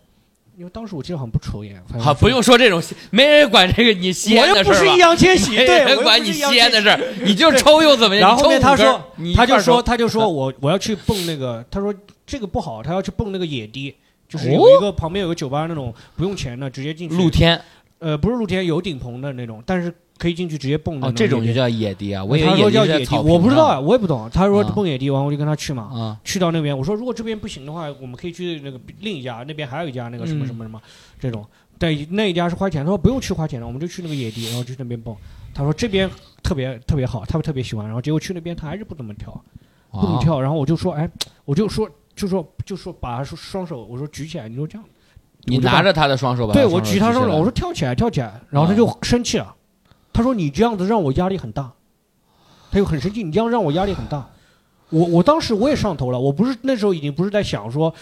[0.57, 8.29] 因为当时我记得好像不抽烟，反正好，不用说这种，没人管这个你吸烟我又的事儿吧不是易烊千玺，没对，人管你我又不是易烊吸烟的千事儿，你就抽又怎么样？
[8.31, 8.99] 然后他说
[9.35, 11.93] 他就说他就说我我要去蹦那个，他说
[12.25, 13.93] 这个不好，他要去蹦那个野迪，
[14.27, 17.59] 就是哦有一个旁边有个酒吧那种不用钱的，直接进去露，天
[17.99, 21.13] 呃，不是露天有顶棚的那种，但是可以进去直接蹦的哦。
[21.15, 24.29] 这种就叫野迪啊，我以为他说我不知道啊，我也不懂。
[24.31, 30.81] 他说啊蹦野迪，完我就跟他去嘛，啊，去到那边，我说如果这边不行的话，我们可以去那个另一家，那边还有一家那个什么嗯什么什么
[31.19, 31.45] 这种。
[31.77, 35.15] 对，那一家是花钱，他说不用去花钱了，我们就去那个野地，然后去那边蹦。
[35.53, 36.09] 他说这边
[36.41, 37.85] 特别特别好，他们特别喜欢。
[37.85, 39.31] 然后结果去那边他还是不怎么跳，
[39.91, 40.39] 不怎么啊跳。
[40.39, 41.09] 然后我就说，哎，
[41.43, 44.87] 我就说就说就说把他双手我说举起来，你说这样，
[45.43, 49.53] 你拿着他的双手吧，对我举他双手，我说跳起来跳起来，然后他就生气了，
[50.13, 51.71] 他说你这样子让我压力很大，
[52.71, 54.29] 他就很生气，你这样让我压力很大。
[54.89, 57.93] 我我当时我也上头了，我不是那时候已经不是在想说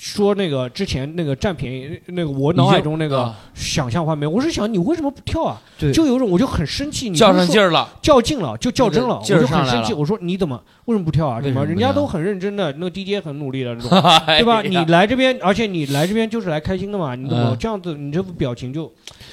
[0.00, 5.60] 说那个之前那个占便宜那个我脑海中那个啊想象画面，我是想你为什么不跳啊？
[5.78, 9.92] 对就有种我就很生气，你较上劲儿了，较劲了，就较真了，我就很生气。
[9.94, 11.40] 我说你怎么为什么不跳啊？
[11.40, 13.90] 什么人家都很认真的，那个 DJ 很努力的那种，
[14.26, 14.62] 对对吧？
[14.62, 17.94] 你来这边，而且你来这边就是来开心的嘛，你怎么嗯这样子？
[17.94, 18.92] 你这副表情就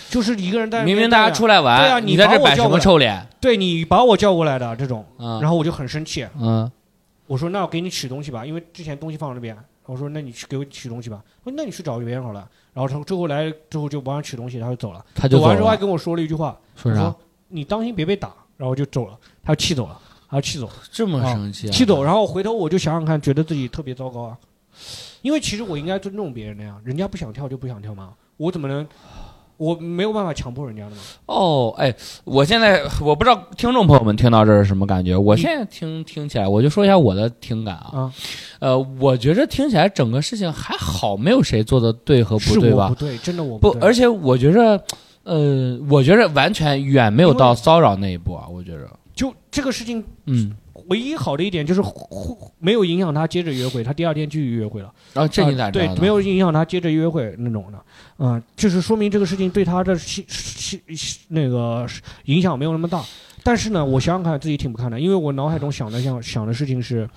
[0.09, 3.27] 就是一个人在明明大家出来玩对啊玩，你在这摆什把我叫过来么臭脸？
[3.41, 6.69] 对你把我叫过来的这种，嗯然后我就很生气，嗯，
[7.27, 9.57] 我说那我给你取东西吧，因为之前东西放在那边，
[9.91, 12.49] 我说那你去给我取东西吧，我说那你去找别人好了。
[12.73, 15.05] 然后他最后来之后就帮他取东西，他就走了。
[15.13, 17.19] 他就走走完之后还，跟我说了一句话，说啥他说？
[17.49, 19.99] 你当心别被打，然后就走了，他就气走了，
[20.29, 20.73] 他就气走了。
[20.89, 21.71] 这么生气啊？
[21.71, 24.37] 气走，然后回头我就想想看，觉得自己特别糟糕啊，
[25.21, 28.87] 因为其实我应该尊重别人的呀，人家不想跳就不想跳嘛，我怎么能，
[29.61, 30.97] 我没有办法强迫人家的嘛。
[31.27, 31.93] 哦，哎，
[32.23, 37.91] 我现在我不知道听众朋友们听到这是什么感觉，我现在听听起来，我就说一下我的听感啊。
[37.93, 38.13] 啊，
[38.59, 42.95] 呃，我觉着听起来整个事情还好，没有谁做的对和不对吧我不？
[42.95, 44.83] 对，真的我不，对而且我觉着，
[45.23, 50.51] 呃，我觉着完全远没有到骚扰那一步啊，我觉着，就这个事情嗯，
[50.91, 54.93] 唯一好的一点就是互没有影响他接着约会，他第二天继续约会了。
[55.13, 56.01] 然后这你啊对咋知道，的？
[56.01, 57.81] 没有影响他接着约会那种的，
[58.17, 61.87] 嗯、就是说明这个事情对他的心心心那个
[62.25, 63.01] 影响没有那么大。
[63.41, 67.09] 但是呢，我想想看自己挺不堪的，因为我脑海中想的想想的事情是，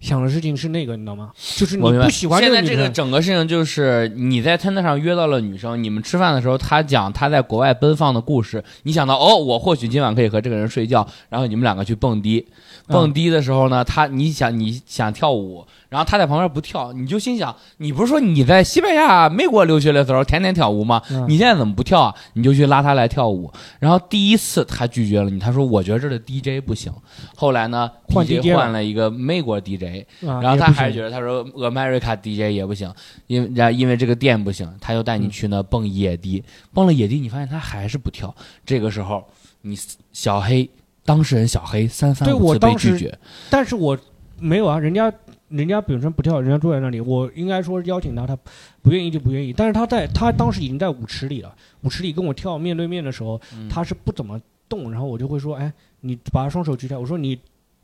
[0.00, 1.30] 想的事情是那个，你知道吗？
[1.56, 12.46] 就是你不喜欢现在这个整个事情就是你在 Tinder 上约到了女生，你们吃饭的时候，她讲她在国外奔放的故事，你想到哦，我或许今晚可以和这个人睡觉，然后你们两个去蹦迪，
[12.86, 21.02] 蹦迪的时候呢，他你想你想跳舞，然后他在旁边不跳，你就心想，你不是说你在西班牙、美国留学的时候天天跳舞吗？
[21.10, 22.14] 嗯你现在怎么不跳啊？
[22.34, 26.92] 你就去拉他来跳舞，然后第一次他拒绝了你，他说我觉得这的 DJ 不行，
[27.34, 30.06] 后来呢换 DJ 了换了一个美国 DJ。
[30.26, 32.92] 啊然后他还觉得，他说 America DJ 也不行，
[33.26, 38.34] 因为然因为这个店不行，他又带你去那蹦野迪，蹦了野迪，你发现他还是不跳。
[38.64, 39.24] 这个时候，
[39.62, 39.76] 你
[40.12, 40.68] 小黑
[41.06, 43.96] 当事人小黑三番对五次被我当时拒绝，但是我
[44.38, 45.10] 没有啊，人家
[45.48, 48.36] 人家本身不跳，人家坐在那里，我应该说邀请他，他
[48.82, 49.52] 不愿意就不愿意。
[49.52, 53.68] 但是他在他当时已经在舞池里了，舞池里跟我跳面对面的时候，嗯。
[53.68, 54.38] 他是不怎么
[54.68, 57.38] 动，然后我就会说，哎，你把双手举起来，我说你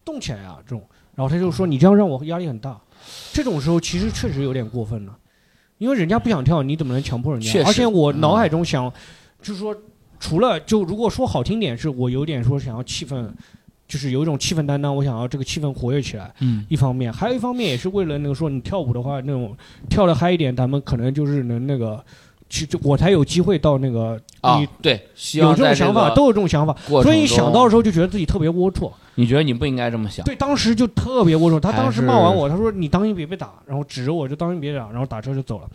[0.04, 0.82] 动起来啊，这种，
[1.14, 2.80] 然后他就说你这样让我压力很大，
[3.32, 5.16] 这种时候其实确实有点过分了，
[5.78, 7.62] 因为人家不想跳，你怎么能强迫人家？
[7.64, 8.92] 而且我脑海中想，
[9.40, 9.74] 就是说，
[10.22, 13.28] 除了就如果说好听点，是我有点说想要气氛，
[13.88, 16.32] 就是有一种气氛担当，我想要这个气氛活跃起来。
[16.38, 19.56] 嗯一方面，还有一方面也是为了那个说你跳舞的话，那种
[19.90, 22.02] 跳的嗨一点，咱们可能就是能那个，
[22.48, 24.94] 去就我才有机会到那个啊你，对，
[25.34, 28.88] 有这这种想法，都有这种想法，过程所以想到的时候就觉得自己特别龌龊。
[29.16, 31.60] 你觉得你不应该这么想，对，当时就特别龌龊。
[31.60, 35.68] 他当时骂完我，他说你当心别被打，然后指着我就当心别打，然后打车就走了。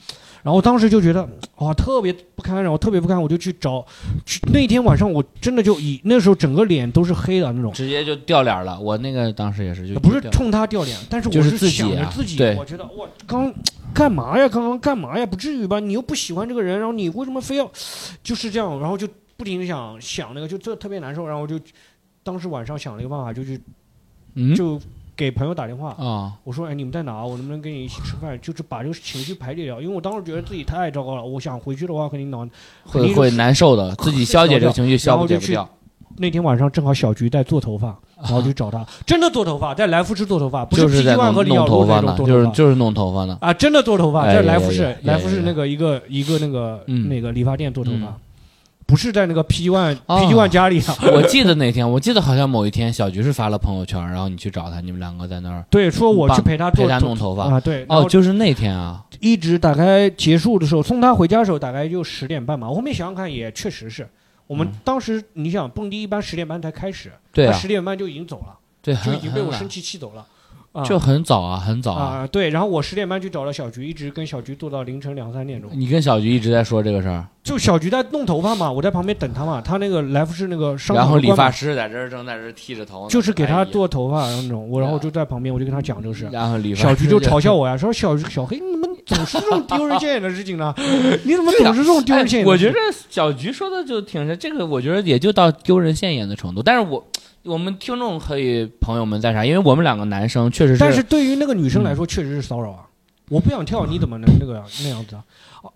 [0.43, 3.85] 然后当时就觉得哇特别不堪，然后特别不堪，我就去找。
[4.25, 8.79] 去那天晚上我真的就以那时候整个脸都是黑的那种，直接就掉脸了。
[8.79, 13.53] 我那个当时也是，就不是冲他掉脸，但是我就是自己想着啊自己，对我觉得我刚
[13.93, 14.47] 干嘛呀？
[14.47, 15.25] 刚刚干嘛呀？
[15.25, 15.79] 不至于吧？
[15.79, 17.69] 你又不喜欢这个人，然后你为什么非要
[18.23, 18.79] 就是这样？
[18.79, 21.27] 然后就不停的想想那个，就这特别难受。
[21.27, 21.59] 然后我就
[22.27, 23.57] 当时晚上想了一个办法，就去
[24.35, 24.77] 嗯就
[25.15, 27.23] 给朋友打电话，啊，我说：“哎，你们在哪？
[27.25, 28.37] 我能不能跟你一起吃饭？
[28.41, 29.79] 就是把这个情绪排解掉。
[29.79, 32.45] 因为我当时觉得自己太糟糕了，我想回去的话，肯定脑
[32.83, 35.67] 会会难受的，自己消解这个情绪消解不掉。
[36.17, 42.33] 那天晚上正好小菊在做头发，然后就找他，真的做头发，在来福士做头发，不就是在 One 弄和李小弄头发呢，璐那种做头发。
[42.33, 43.37] 就是就是弄头发呢。
[43.39, 48.13] 啊，真的做头发，哎在来福士来福士那个一个一个那个嗯那个理发店做头发嗯，
[48.87, 50.97] 不是在那个 PG One 哦 PG One 家里啊。
[51.13, 55.63] 我记得那天，我记得好像某一天，小菊是发了朋友圈，然后你去找他，你们两个在那儿。
[55.69, 62.69] 对，说我去陪他做陪他弄头发啊，对，然哦，后就是那天啊，一直大概结束的时候，送他回家的时候大概就十点半嘛。
[62.69, 64.07] 我后面想想看，也确实是
[64.47, 70.25] 我们嗯当时你想蹦迪一般十点半才开始，对啊，他十点半就已经走了，对，就已经被我生气气走了。
[70.81, 72.05] 啊就很早啊，很早啊。
[72.19, 75.69] 啊，对，然后我十点半去找了小菊，一直跟小菊做到凌晨两三点钟。
[75.73, 79.59] 你跟小菊一直在说这个事儿，就小菊在弄头发嘛，我在旁边等她嘛。
[79.59, 86.27] 她那个来福士那个商然后理发师在这儿正在这儿剃着头呢，就是给她哎呀做头发，那种我，然后我就在旁边，我就跟她讲这个事。
[86.31, 90.73] 然后理发小菊就嘲笑我呀，说小小黑你们总是这种丢人现眼的事情呢，
[91.23, 92.75] 你怎么总是这种丢人现眼我觉得
[93.09, 96.61] 小菊说的就挺是这个，我觉得也就到丢人现眼的程度。
[96.61, 97.03] 但是我
[97.47, 99.45] 我们听众可以朋友们在啥？
[99.45, 102.85] 因为我们两个男生确实是，但是对于那个女生来说，确实是骚扰啊！
[103.29, 105.23] 我不想跳，你怎么能那个那样子啊？
[105.63, 105.73] 哦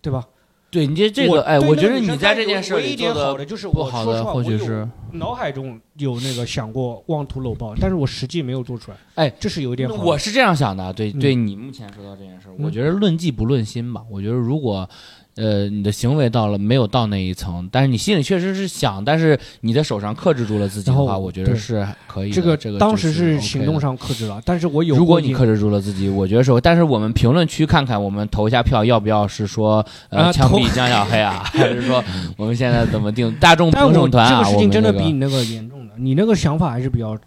[0.00, 0.24] 对吧？
[0.70, 8.96] 对你这这我个，哎，我觉得你在这件事做的点好的就是不好的，或许是脑海中有那个想过妄图搂抱，但是我实际没有做出来。
[9.14, 9.88] 哎，这是有一点。
[9.88, 14.02] 我是这样想的，对嗯对，你目前说到这件事，嗯我觉得论迹不论心吧。
[14.10, 14.88] 我觉得如果
[15.36, 22.34] 呃你的行为到了没有到那一层，但是你心里确实是想，但是你的手上克制住了自己的话，我觉得是可以的。
[22.34, 23.74] 这个这个当时是行动。
[23.84, 26.50] 上克制了，但是我有如果你克制住了自己，我觉得是。
[26.62, 32.02] 但是我们评论区看看，我们投一下票，要不要是说呃枪毙江小黑啊， 还是说
[32.38, 34.30] 我们现在怎么定大众评审团啊？
[34.30, 37.18] 这个事情真的比你那个严重的，你那个想法还是比较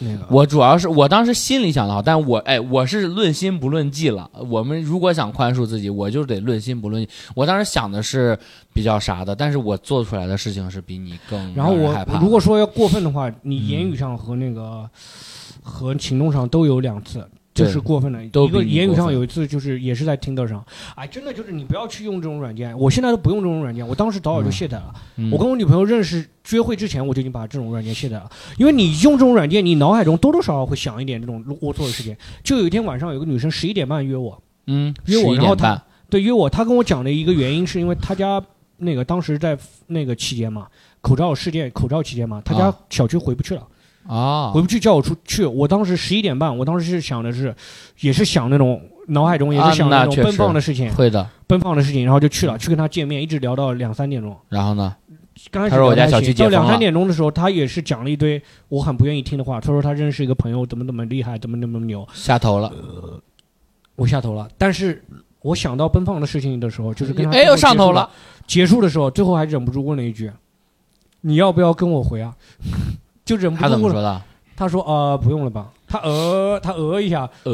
[0.00, 0.26] 那个。
[0.28, 4.28] 我主要是我当时心里想的好，但我哎，我是论心不论迹了。
[4.48, 7.08] 我们如果想宽恕自己，我就得论心不论迹。
[7.34, 8.36] 我当时想的是
[8.72, 11.94] 比较啥的，但是我做出来的事情是比你更然后我。
[12.20, 14.88] 如果说要过分的话，你言嗯语上和那个、
[15.62, 17.24] 和行动上都有两次。
[17.52, 24.94] 就是过分的，都一个言语上有一次就是也是在听 i 上，哎，真的就是你不要去用这种软件，我现在都不用这种软件，我当时早早就嗯卸载了。
[25.16, 32.16] 嗯我跟我女朋友认识约会之前，我就已经把这种软件卸载了，因为你用这种软件，你脑海中多多少少会想一点这种龌龊的事情。
[32.42, 38.42] 就有一天晚上，有个女生十一点半约我，嗯，约我然后他点半对，约我，她跟我讲的一个原因是因为她家
[38.78, 40.66] 那个当时在那个期间嘛，
[41.00, 43.66] 口罩事件口罩期间嘛，她家啊小区回不去了，啊
[44.52, 45.44] 回不去叫我出去。
[45.44, 47.54] 我当时十一点半，我当时是想的是，
[48.00, 51.28] 也是想那种脑海中也啊是想那种奔放的事情，会的。
[51.46, 54.36] 奔放的事情，然后就去了，去跟他见面，一直聊到两三点钟。
[54.48, 54.94] 然后呢？
[55.50, 59.58] 刚开始我家聊得还行到两三点钟的时候，他也是讲了一堆我很不愿意听的话。
[59.58, 62.06] 他说他认识一个朋友，怎么怎么厉害，怎么怎么牛。
[62.12, 62.70] 下头了，
[63.96, 65.02] 我下头了，但是
[65.40, 68.10] 我想到奔放的事情的时候，就是跟他哎，又上头了。
[68.46, 70.30] 结束的时候，最后还忍不住问了一句
[71.22, 72.36] ：“你要不要跟我回啊？”
[73.30, 73.78] 就忍不他住了。
[73.78, 74.20] 怎么说的？
[74.56, 77.52] 他说：“呃，不用了吧。”他呃，他呃一下，呃，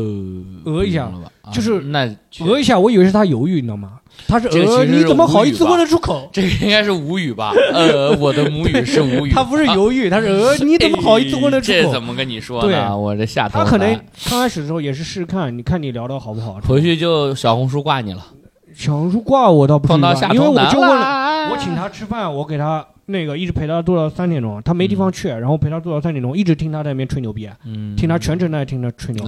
[0.65, 1.09] 呃一下
[1.53, 2.01] 就是那
[2.41, 3.93] 呃一下，我以为是他犹豫，你知道吗？
[4.27, 6.29] 他是呃，这个其实是你怎么好意思问得出口？
[6.33, 7.53] 这个应该是无语吧？
[7.73, 9.31] 呃， 我的母语是无语。
[9.31, 11.79] 他不是犹豫，他是呃，你怎么好意思问得出口？
[11.79, 12.97] 哎这怎么跟你说对呢？
[12.97, 13.95] 我这下头他可能
[14.29, 16.59] 刚开始的时候也是试试看，你看你聊的好不好？
[16.67, 18.23] 回去就小红书挂你了，
[18.75, 21.51] 小红书挂我倒不至于吧碰到下因为我就问了，了。
[21.53, 29.25] 我请他吃饭，我给他那个一直陪他做到三点钟，他没地方去，然后陪他做到三点钟，一直听他在那边吹牛逼，嗯，听他全程在听他吹牛，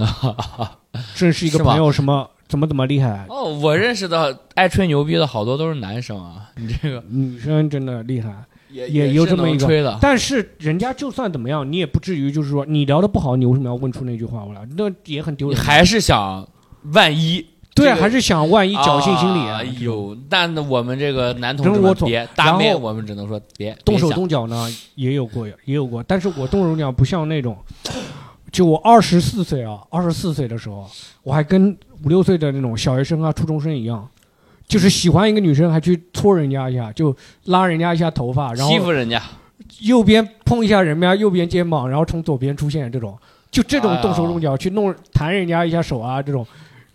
[1.17, 7.03] 认识一个朋友什么怎么怎么厉害，哦，我认识的爱吹牛逼的好多都是男生啊， 你这个。
[7.09, 8.33] 女生真的厉害。
[8.71, 9.97] 也也有这么一个。
[9.99, 14.45] 但是人家就算怎么样，你也不至于就是说你聊的不好，你为什么要问出那句话？
[14.45, 14.61] 我来？
[14.77, 15.57] 那也很丢人。
[15.57, 16.47] 你还是想
[16.93, 17.43] 万一
[17.79, 19.63] 对还是想万一侥幸心理啊啊？
[19.79, 26.03] 有，但我们这个男同志别大妹，然后我们只能说别动手动脚呢，也有过，也有过。
[26.03, 27.57] 但是我动手动脚不像那种，
[28.51, 30.89] 就我二十四岁啊，二十四岁的时候，
[31.23, 34.07] 我还跟五六岁的那种小学生啊、初中生一样，
[34.67, 37.15] 就是喜欢一个女生还去搓人家一下，就
[37.45, 39.21] 拉人家一下头发，然后欺负人家，
[39.81, 43.17] 右边碰一下人家右边肩膀，然后从左边出现这种，
[43.51, 46.45] 就这种动手动脚去弄弹人家一下手啊，这种，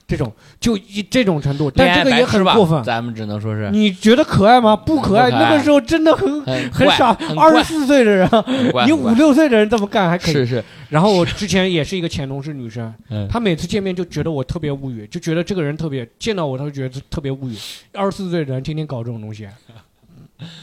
[0.07, 0.31] 这种
[0.61, 2.83] 就一这种程度，但这个也很过分。
[2.85, 4.77] 咱们只能说是你觉得可爱吗？
[4.77, 8.45] 不可爱，可爱那个时候真的很很傻二十四岁的人啊，
[8.85, 10.35] 你五六岁的人这么干还可以。
[10.35, 17.57] 是是，然后我之前也是一个前同事女生，嗯她每次见面就觉得我特别无语，就觉得这个人特别见到我，她就觉得特别无语。
[17.95, 19.49] 二十四岁的人天天搞这种东西，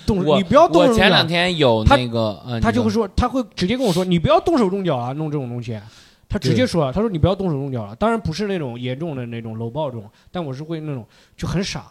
[0.05, 1.27] 动手你不要动手动脚我前两。
[1.27, 5.79] 天有那个，呃你说他就会说，他会直接跟我说，你不要动手动脚啊，弄这种东西。
[6.31, 7.93] 他直接说了，他说你不要动手动脚了。
[7.97, 11.05] 当然不是那种严重的那种搂抱这种，但我是会那种
[11.35, 11.83] 就很傻。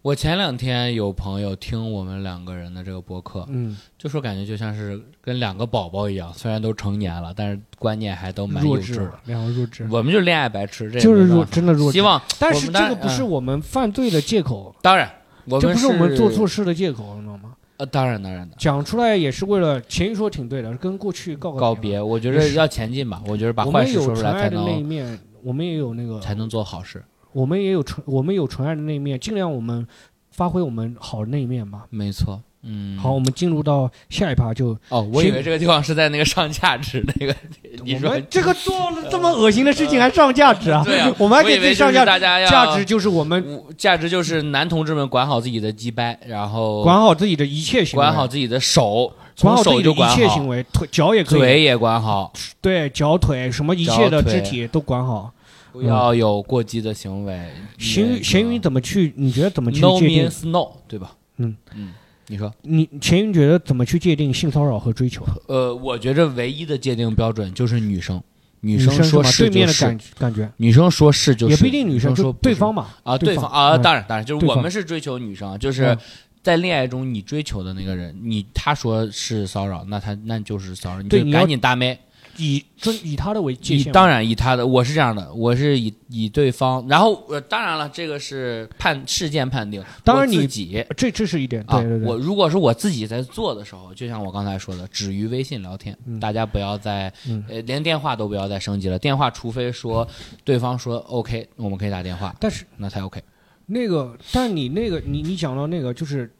[0.00, 12.00] 我前两天有朋友听我们两个人的这个播客，嗯，就说感觉就像是跟两个宝宝一样，虽然都成年了，但是观念还都蛮幼稚的。，两个弱智，我们就恋爱白痴，这也就是弱，真的弱智希。
[12.00, 15.10] 望，但是这个不是我们犯罪的借口，当然，
[15.44, 17.47] 我们这不是我们做错事的借口，你知道吗？
[17.78, 23.22] 呃，当然当然的讲出来也是为了前一说挺对的，跟过去告告别别，我觉得要前进吧。
[23.26, 27.02] 我觉得把我坏事说出们有纯来才爱的那一能面，我们也有那个，才能做好事。
[27.32, 29.86] 我们也有纯，我们有纯爱的那一面，尽量我们
[30.30, 31.86] 发挥我们好的那一面吧。
[31.90, 37.34] 没错，嗯，好，我们进入到下一趴就，哦，我以为这个地方是在那个上价值那个，
[37.84, 40.82] 你说这个做了这么恶心的事情 还上价值啊？
[40.84, 55.32] 对啊， 我们还给自己上价值，大家要价值就是我们价值就是男同志们管好自己的鸡掰，然后管好自己的一切行为，管好自己的手，从管好自手就管己的一切行，为，腿脚也可以，嘴也管好，对，脚腿什么一切的肢体都管好。
[55.70, 57.38] 不要有过激的行为。
[57.78, 59.12] 咸鱼，咸鱼怎么去？
[59.16, 61.12] 你觉得怎么去 No 界定？means no，对吧？
[61.36, 61.90] 嗯嗯，
[62.28, 65.26] 你说，你秦云觉得怎么去界定性骚扰和追求？
[65.46, 68.22] 呃，我觉着唯一的界定标准就是女生，
[68.60, 70.50] 女生说是就是对面的感，感觉。
[70.58, 72.88] 女生说是就是，也不一定，女生说对方嘛。
[73.02, 73.82] 啊，对方方啊，嗯。
[73.82, 75.98] 当然当然，就是我们是追求女生，啊就是嗯。
[76.40, 81.98] 在恋爱中你追求的那个人，你他说是骚扰，那他那就是骚扰，你就对赶紧搭妹。
[82.38, 92.08] 以尊以他的为界限当然以他的，我是这样的，我是以以对方，然后呃，当然了，这个是判事件判定，当然你自己这这是一点，啊对对，对。
[92.08, 100.06] 我如果是我自己在做的时候，就像我刚才说的，止于微信聊天，嗯大家不要再嗯呃连电话都不要再升级了，电话除非说
[100.44, 103.22] 对方说 OK，我们可以打电话，但是那才 OK。
[103.70, 106.32] 那个，但你那个，你你讲到那个，就是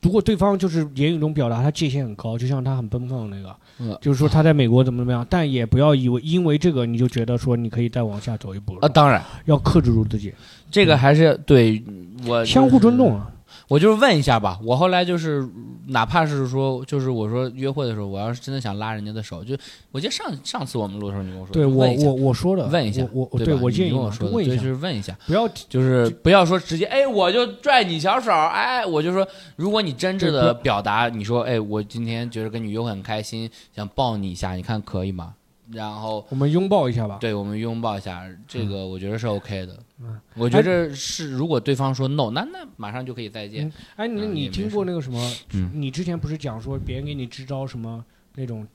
[0.00, 3.54] 如果对方就是言语中表达他界限很高，就像他很奔放那个，
[4.00, 10.32] 就是说他在美国怎么怎么样，但也不要以为因为这个你就觉得说你可以再往下走一步了啊，当然要克制住自己，
[10.70, 11.82] 这个还是对
[12.26, 12.96] 我相互尊。
[12.96, 13.30] 重啊。
[13.68, 15.46] 我就是问一下吧，我后来就是，
[15.88, 19.54] 哪怕是说，就是我说约会的时候，我要是真的想拉人家的手，就
[19.92, 23.60] 我记得上上次我们录的时候，你跟我说，对我我我说的，问一下，我我对吧？
[23.62, 35.34] 我建议你跟我说的就就问一下，是问一下，不要就是不要说直接，哎，我就拽你小手，哎，我就说，如果你真挚的表达，你说，哎，我今天觉得跟你约会很开心，想抱你一下，你看可以吗？
[35.72, 37.18] 然后我们拥抱一下吧。
[37.20, 39.78] 对我们拥抱一下，这个我觉得是 OK 的。
[40.00, 43.70] 嗯我觉得是，如果对方说 no，那那马上就可以再见。
[43.96, 45.34] 哎，那嗯你听过那个什么？
[45.54, 48.04] 嗯你之前不是讲说别人给你支招什么
[48.36, 48.66] 那种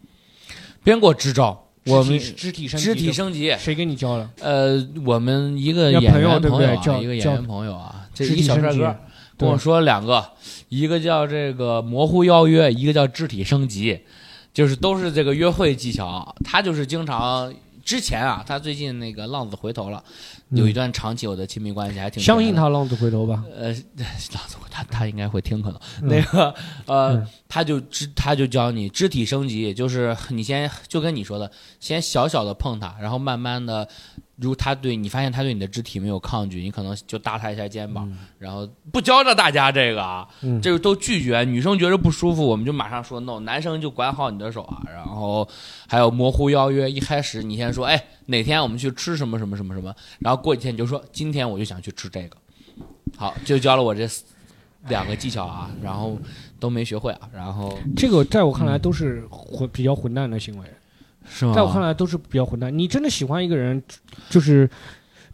[0.83, 3.55] 别人给我支招，我们肢体身肢体升级。
[3.57, 4.29] 谁给你教的？
[4.41, 8.99] 呃，我们一个要演朋友对不员朋友一个演员朋友啊，这肢一体升级小帅哥
[9.37, 10.23] 跟我对说两个，
[10.67, 14.01] 一个叫这个模糊邀约，一个叫肢体升级，
[14.53, 16.35] 就是都是这个约会技巧。
[16.43, 20.01] 他就是经常之前啊，他最近那个浪子回头了，
[20.51, 22.55] 有一段长久的亲密关系，还挺嗯相信。
[22.55, 23.43] 他浪子回头吧。
[23.53, 23.69] 呃，
[24.33, 33.87] 浪子回他他应该会听可能、嗯那个呃嗯，他就肢他就教你肢体升级，就是你先就跟你说的，先小小的碰他，然后慢慢的，
[34.43, 40.61] 如果他对你发现他对你的肢体没有抗拒，你可能就搭他一下肩膀，然后不教着大家这个啊，嗯。
[40.61, 45.47] 这个都拒绝，女生觉得不舒服，我们就马上说 no，男生就管好你的手啊，然后
[45.87, 52.37] 还有模糊邀约，一开始你先说，哎，哪天我们去吃什么什么什么什么，然后过几天你就说，今天我就想去吃这个，
[53.15, 54.05] 好，就教了我这
[54.89, 56.17] 两个技巧啊，然后
[56.59, 60.67] 都没学会啊，然后这个在我看来都是混比较混蛋的行为，
[61.29, 62.75] 是吗在我看来都是比较混蛋。
[62.77, 63.81] 你真的喜欢一个人，
[64.29, 64.69] 就是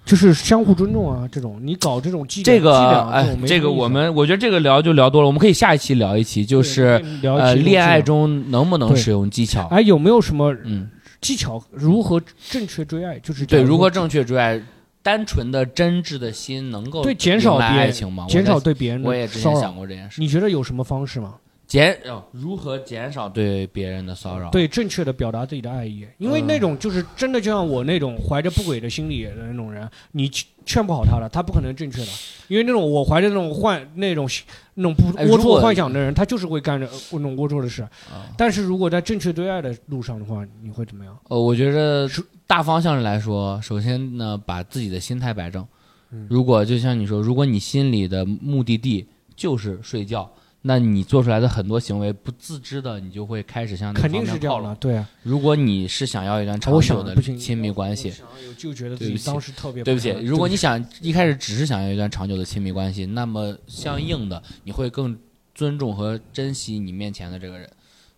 [0.05, 9.67] 就是相互尊重啊，这种你搞这种伎这个哎这个我们我觉得这个聊就聊多了，我们可以下一期聊一期，就是聊呃，恋爱中中能不能使用技巧？
[9.67, 10.89] 哎有没有什么嗯，
[11.21, 13.19] 技巧如何正确追爱？
[13.19, 14.61] 就是对，如何正确追爱？
[15.01, 18.25] 单纯的真挚的心能够对减少爱情吗？
[18.27, 19.55] 减少对别人我也之前？
[19.55, 20.19] 想过这件事。
[20.19, 21.35] 你觉得有什么方式吗？
[21.69, 24.49] 减哦如何减少对别人的骚扰？
[24.49, 32.07] 对，正确的表达自己的爱意，因为嗯那种就是真的，就像我那种怀着不轨的心理的那种人，你劝劝不好他的，他不可能正确的，
[32.47, 34.27] 因为那种我怀着那种幻那种
[34.73, 37.83] 那种不龌龊幻想的人，他就是会干着那种龌龊的事。
[37.83, 41.15] 啊但是如果在正确对爱的路上的话，你会怎么样？
[41.27, 42.09] 呃，我觉得
[42.47, 45.63] 大方向来说，首先呢，把自己的心态摆正。
[46.11, 49.05] 嗯如果就像你说，如果你心里的目的地
[49.35, 50.27] 就是睡觉，
[50.61, 54.97] 那你做出来的很多行为不自知的，你就会开始向那个肯定方向靠拢是这样的，。
[54.97, 55.09] 对啊。
[55.23, 65.17] 如果你是想要一段长久的亲密关系我，想有就觉得自对不起己当时特别对不起快，乐如果你想一开始只是想要一段长久的亲密关系，那么相应的你会更
[65.55, 67.69] 尊重和珍惜你面前的这个人。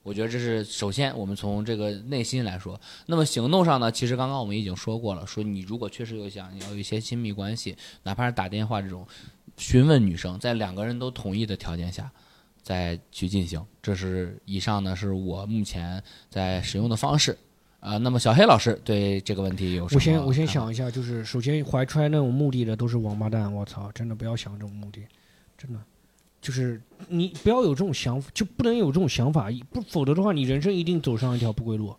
[0.04, 2.82] 我觉得这是首先我们从这个内心来说。
[3.06, 9.06] 那么行动上呢，其实刚刚我们已经说过了，说你如果确实有想要一些亲密关系，哪怕是打电话这种
[9.58, 12.12] 询问女生，在两个人都同意的条件下。
[12.72, 17.38] 再去进行，这是以上呢是我目前在使用的方式，
[17.82, 19.98] 啊、那么小黑老师对这个问题有什么？
[19.98, 25.02] 我先我先，想一下，就是首先怀揣那种目的的都是王八蛋，我操，真的不要想这种目的，
[25.58, 25.80] 真的，
[26.40, 31.94] 就是你不要有这种想法，就不能有这种想法，不否则的话，你人生一定走上一条不归路。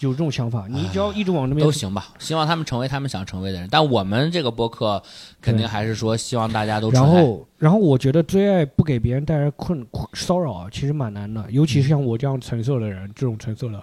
[0.00, 2.08] 有这种想法，你只要一直往这边都行吧。
[2.18, 5.02] 希望他们成为他们想成为的人，但我们这个播客
[5.40, 13.82] 肯定还是说希望大家都然后，然后我觉得最爱不给别人带来困困骚扰啊，其实蛮难的，尤其是像我这样橙色的人，这种橙色的，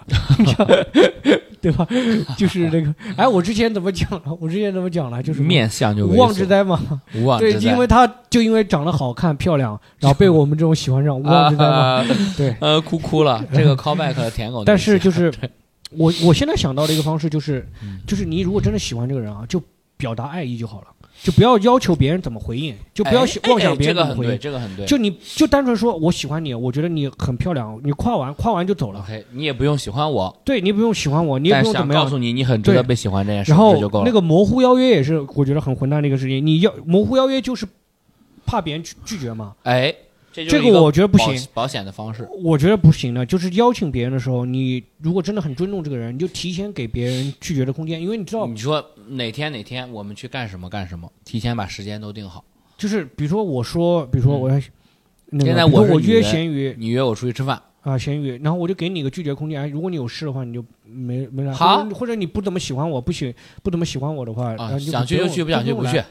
[1.61, 1.88] 对吧？
[2.38, 4.38] 就是那个，哎，我之前怎么讲了？
[4.39, 5.22] 我之前怎么讲了？
[5.22, 6.80] 就是面相就无妄之，灾嘛。
[7.16, 11.76] 无妄之灾，因为他就因为长得好看漂亮，然后被我们这种喜欢上，无妄之灾嘛。
[11.76, 12.05] 啊，
[12.38, 15.34] 对，呃，哭哭了，这个 callback 舔狗，但是就是
[15.97, 19.61] 我我现在想到的一个方式就是嗯，就是你如果真的喜欢这个人啊，就
[19.97, 20.87] 表达爱意就好了，
[21.23, 24.39] 就不要要求别人怎么回应，就不要妄想哎别人这个很对，怎么回应。
[24.39, 24.85] 这个很对。
[24.85, 29.05] 就你就单纯说我喜欢你，我觉得你很漂亮，你夸完夸完就走了。
[29.31, 32.03] 你也不用喜欢我，对你不用喜欢我，你也不用怎么样。
[32.03, 34.05] 告诉你，你很值得被喜欢这件事，然后这就够了。
[34.05, 36.45] 那个模糊邀约也是我觉得很混蛋的一个事情。
[36.45, 37.65] 你要模糊邀约就是
[38.45, 39.95] 怕别人拒拒绝嘛，哎，
[40.43, 41.47] 这这个我觉得不行。
[41.53, 42.27] 保险的方式。
[42.43, 52.43] 我觉得不行的，就是邀请别人的时候，你如果真的很尊重这个人，你就提前给别人拒绝的空间，因为你知道，你说哪天哪天我们去干什么干什么，提前把时间都定好。
[52.77, 54.59] 就是比如说我说，比如说嗯我要、
[55.29, 59.61] 那个，现在我我约我是你的闲鱼你约我出去吃饭，啊，咸鱼，然后我就给你一个拒绝空间。
[59.61, 63.33] 哎，如果你有事的话，你就没没来，好或者你不怎么喜欢我，不喜
[63.63, 66.03] 不怎么喜欢我的话，然啊想去就去，不想去不去。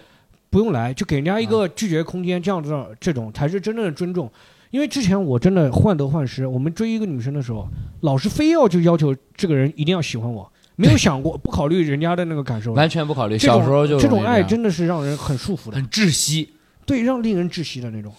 [0.54, 4.30] 不用来，就给人家一个拒绝空间，这样子的这种才是真正的尊重。
[4.70, 7.68] 因为之前我真的患得患失，我们追一个女生的时候，
[8.02, 12.72] 老是非要就要求这个人一定要喜欢我，没有想过不考虑人家的那个感受。
[12.72, 13.36] 完全不考虑。
[13.36, 16.50] 小时候就这种爱真的是让人很束缚的，很窒息。
[16.86, 18.14] 对，让令人窒息的那种。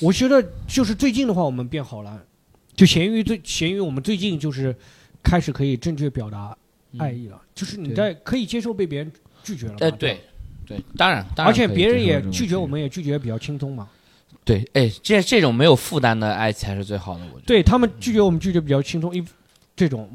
[0.00, 2.22] 我觉得就是最近的话，我们变好了，
[2.76, 4.72] 就咸鱼最咸鱼，我们最近就是
[5.20, 6.56] 开始可以正确表达
[6.98, 9.10] 爱意了，就是你在可以接受被别人
[9.42, 10.20] 拒绝了嘛，哎，吧对，
[10.66, 13.88] 对，当然，当然而且别人也拒绝我们，也拒绝得比较轻松嘛。
[14.44, 17.42] 对，哎，这这种没有负担的爱才是最好的，我觉得。
[17.46, 19.22] 对他们拒绝我们拒绝比较轻松，一
[19.76, 20.08] 这种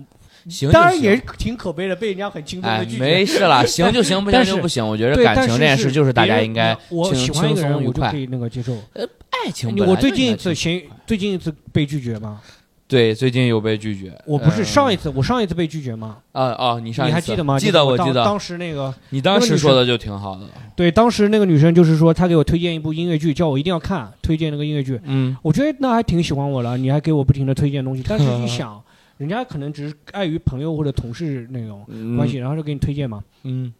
[0.49, 3.03] 行，当然也挺可悲的，被人家很轻松哎的拒，绝。
[3.03, 4.85] 没事了， 行就行，不行但就是不行。
[4.85, 8.73] 我觉得，感情这件事就是大家应该我喜欢一个人，我就可以那个接受。
[8.93, 9.07] 呃
[9.45, 12.41] 爱情我最近一次行最近一次被拒绝吗？
[12.87, 16.19] 对最近有被拒绝，我不是呃上一次，我上一次被拒绝吗？
[16.31, 17.59] 啊啊，你上一次你还记得吗？
[17.59, 20.47] 记得我记得，当时那个你当时说的就挺好的。
[20.73, 24.97] 对，当时那个女生就是说，她给我推荐一部音乐剧，叫我一定要看，推荐那个音乐剧。
[25.03, 28.01] 嗯，我觉得那还挺喜欢我了，你还给我不停的推荐东西。
[28.07, 28.81] 但是 一想，
[29.17, 31.85] 人家可能只是碍于朋友或者同事那种
[32.15, 33.21] 关系，然后就给你推荐嘛。
[33.43, 33.73] 嗯，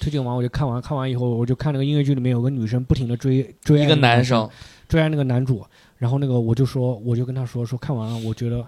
[0.00, 4.48] 推荐完我就看完，看完以后我就看那个音乐剧里面有个女生不停的追追一个男生，
[4.88, 5.62] 追爱那个男主，
[5.96, 8.66] 然后那个我就说，我就跟他说说看完了，我觉得。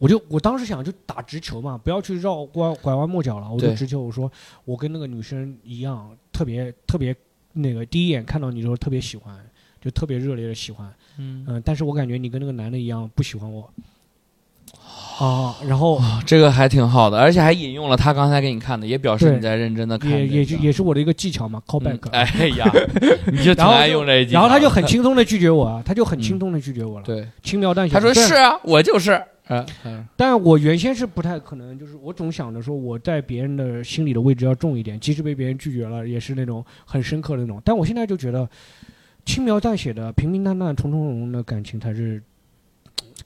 [0.00, 4.30] 我就我当时想就打直球嘛，不要去绕拐拐弯抹角了，我就直球我说
[4.64, 7.12] 我跟那个女生一样，特别特别
[7.54, 9.36] 那个第一眼看到你的时候特别喜欢，
[9.80, 13.68] 就特别热烈的喜欢，嗯，嗯，但是我感觉你跟那个男的一样不喜欢我，
[15.18, 20.24] 啊，然后这个还挺好的，而且还引用了他刚才给你看的，也表示你在认真的看这个。
[20.24, 22.70] 也也是也是我的一个技巧嘛嗯，callback，、哎呀，
[23.26, 24.32] 你就挺爱用这一句。
[24.32, 27.94] 然后他就很轻松的拒绝我啊，他就很轻松的拒绝我了，对，轻描淡写。
[27.94, 29.20] 他说是啊，我就是。
[29.50, 37.58] 嗯嗯但我原先是不太可能，就是我总想着说我在别人的心里的位置要重一点，即使被别人拒绝了，也是那种很深刻的那种。
[37.64, 38.46] 但我现在就觉得，
[39.24, 42.22] 轻描淡写的、平平淡淡、从从容容的感情才是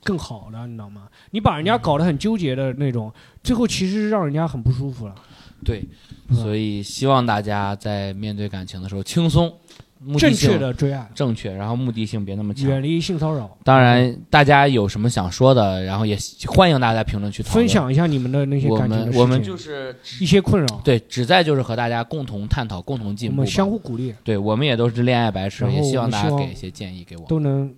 [0.03, 1.09] 更好的，你知道吗？
[1.31, 5.15] 你把人家搞得很纠结的那种，最后其实是让人家很不舒服了。
[5.65, 5.87] 对，
[6.29, 9.53] 嗯所以希望大家在面对感情的时候轻松，
[10.19, 12.69] 正确的追爱，正确，然后目的性别那么强。
[12.69, 13.57] 远离性骚扰。
[13.63, 17.69] 当然，大家有什么想说的，然后也欢迎大家评论区讨论分。
[17.69, 27.25] 享一下你们的那些感情我们我们就是一些困扰，对，旨在就是和大家共同探讨、共同进步相互鼓励，对我们也都是恋爱白痴，也希望大家给一些建议给我。
[27.29, 27.73] 都能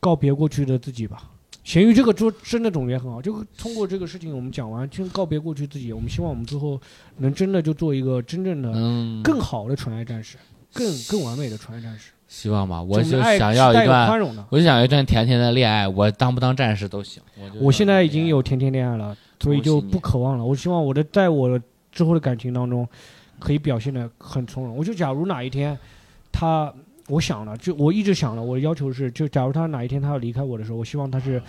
[0.00, 1.30] 告别过去的自己吧。
[1.66, 6.80] 咸鱼这个做真的总结很好，就通过这个事情我们讲完，先告别过去自己，我们希望我们最后
[7.16, 10.36] 能真的就做一个真正的嗯，更好的纯爱战士，
[10.72, 12.12] 更更完美的纯爱战士。
[12.28, 14.46] 希望吧，我就想要一段，宽容的。
[14.48, 17.20] 我就想要一段甜甜的恋爱，我当不当战士都行。
[17.36, 20.44] 我我现在已经有甜甜恋爱了，所以就不渴望了。
[20.44, 21.60] 我希望我的在我
[21.90, 22.88] 之后的感情当中，
[23.40, 24.76] 可以表现的很从容。
[24.76, 25.76] 我就假如哪一天
[26.30, 26.72] 他，
[27.08, 31.40] 我想了，就我一直想了，我的要求是，就假如他哪一天他要离开我的时候，我希望他是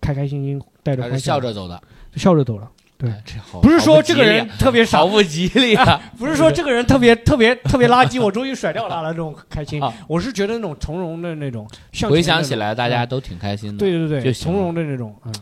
[0.00, 1.82] 开开心心带着还是笑笑着走的。
[2.16, 2.70] 笑着走了。
[2.96, 6.00] 对哎，这好 不是说这个人特别傻好，不吉利啊！
[6.16, 9.92] 不是说这个人特别特别特别垃圾，我终于甩掉他了这种开心啊。
[10.06, 13.78] 我是觉得那种从容的那种，向回前的那种想起来，大家嗯都挺开心的。
[13.78, 15.34] 对对对，就行从容的那种，嗯，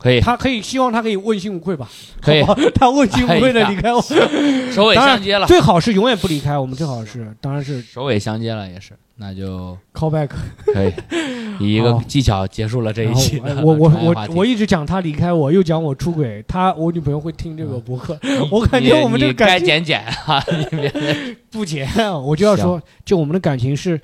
[0.00, 0.20] 可以。
[0.20, 1.88] 他可以希望他可以问心无愧吧，
[2.20, 2.42] 可以。
[2.74, 4.00] 他问心无愧的离开我，
[4.72, 10.30] 首尾相接了，最好是永远不离开我们，最好是当然是首尾相接了也是，那就 call back。
[10.64, 10.92] 可以。
[11.60, 20.42] 以一个技巧结束了这一期我我我我一直讲他离开我，又讲我出轨，他我女朋友会听这个博客，你我感觉我们这个该感情减减啊！
[20.58, 21.36] 你别。
[21.50, 21.86] 不减，
[22.22, 24.00] 我就要说，就我们的感情是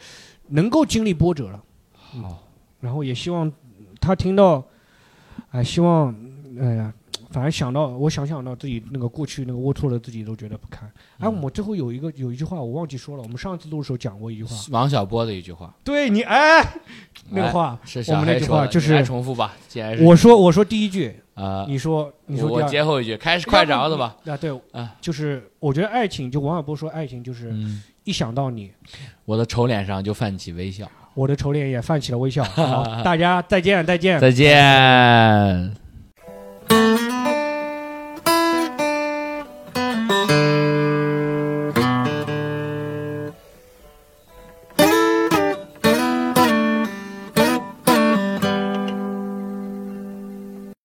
[0.49, 1.59] 能够经历波折了。
[1.95, 2.43] 好，
[2.81, 3.51] 然后也希望
[3.99, 4.63] 他听到，
[5.57, 6.15] 哎，希望，
[6.61, 6.93] 哎呀，
[7.31, 10.87] 反正想到我想想到自己那个过去那个龌龊的自己都觉得不堪。
[11.19, 16.63] 哎，嗯我最后有一个有一句话我忘记说了，我们上次录的时候讲过一句话，王小波的一句话，对你，哎，
[17.31, 19.57] 那个话，是我们那句话就是你来重复吧。
[19.67, 24.15] 既然是我说我说第一句，呃，你说你说我接后一句，开始快着的吧。
[24.27, 28.71] 啊，对啊，就是我觉得爱情，就王小波说爱情就是嗯，一想到你，
[29.25, 30.87] 我的丑脸上就泛起微笑。
[31.17, 32.45] 我的丑脸也泛起了微笑。
[32.55, 35.86] 好，大家再见，再见，再见。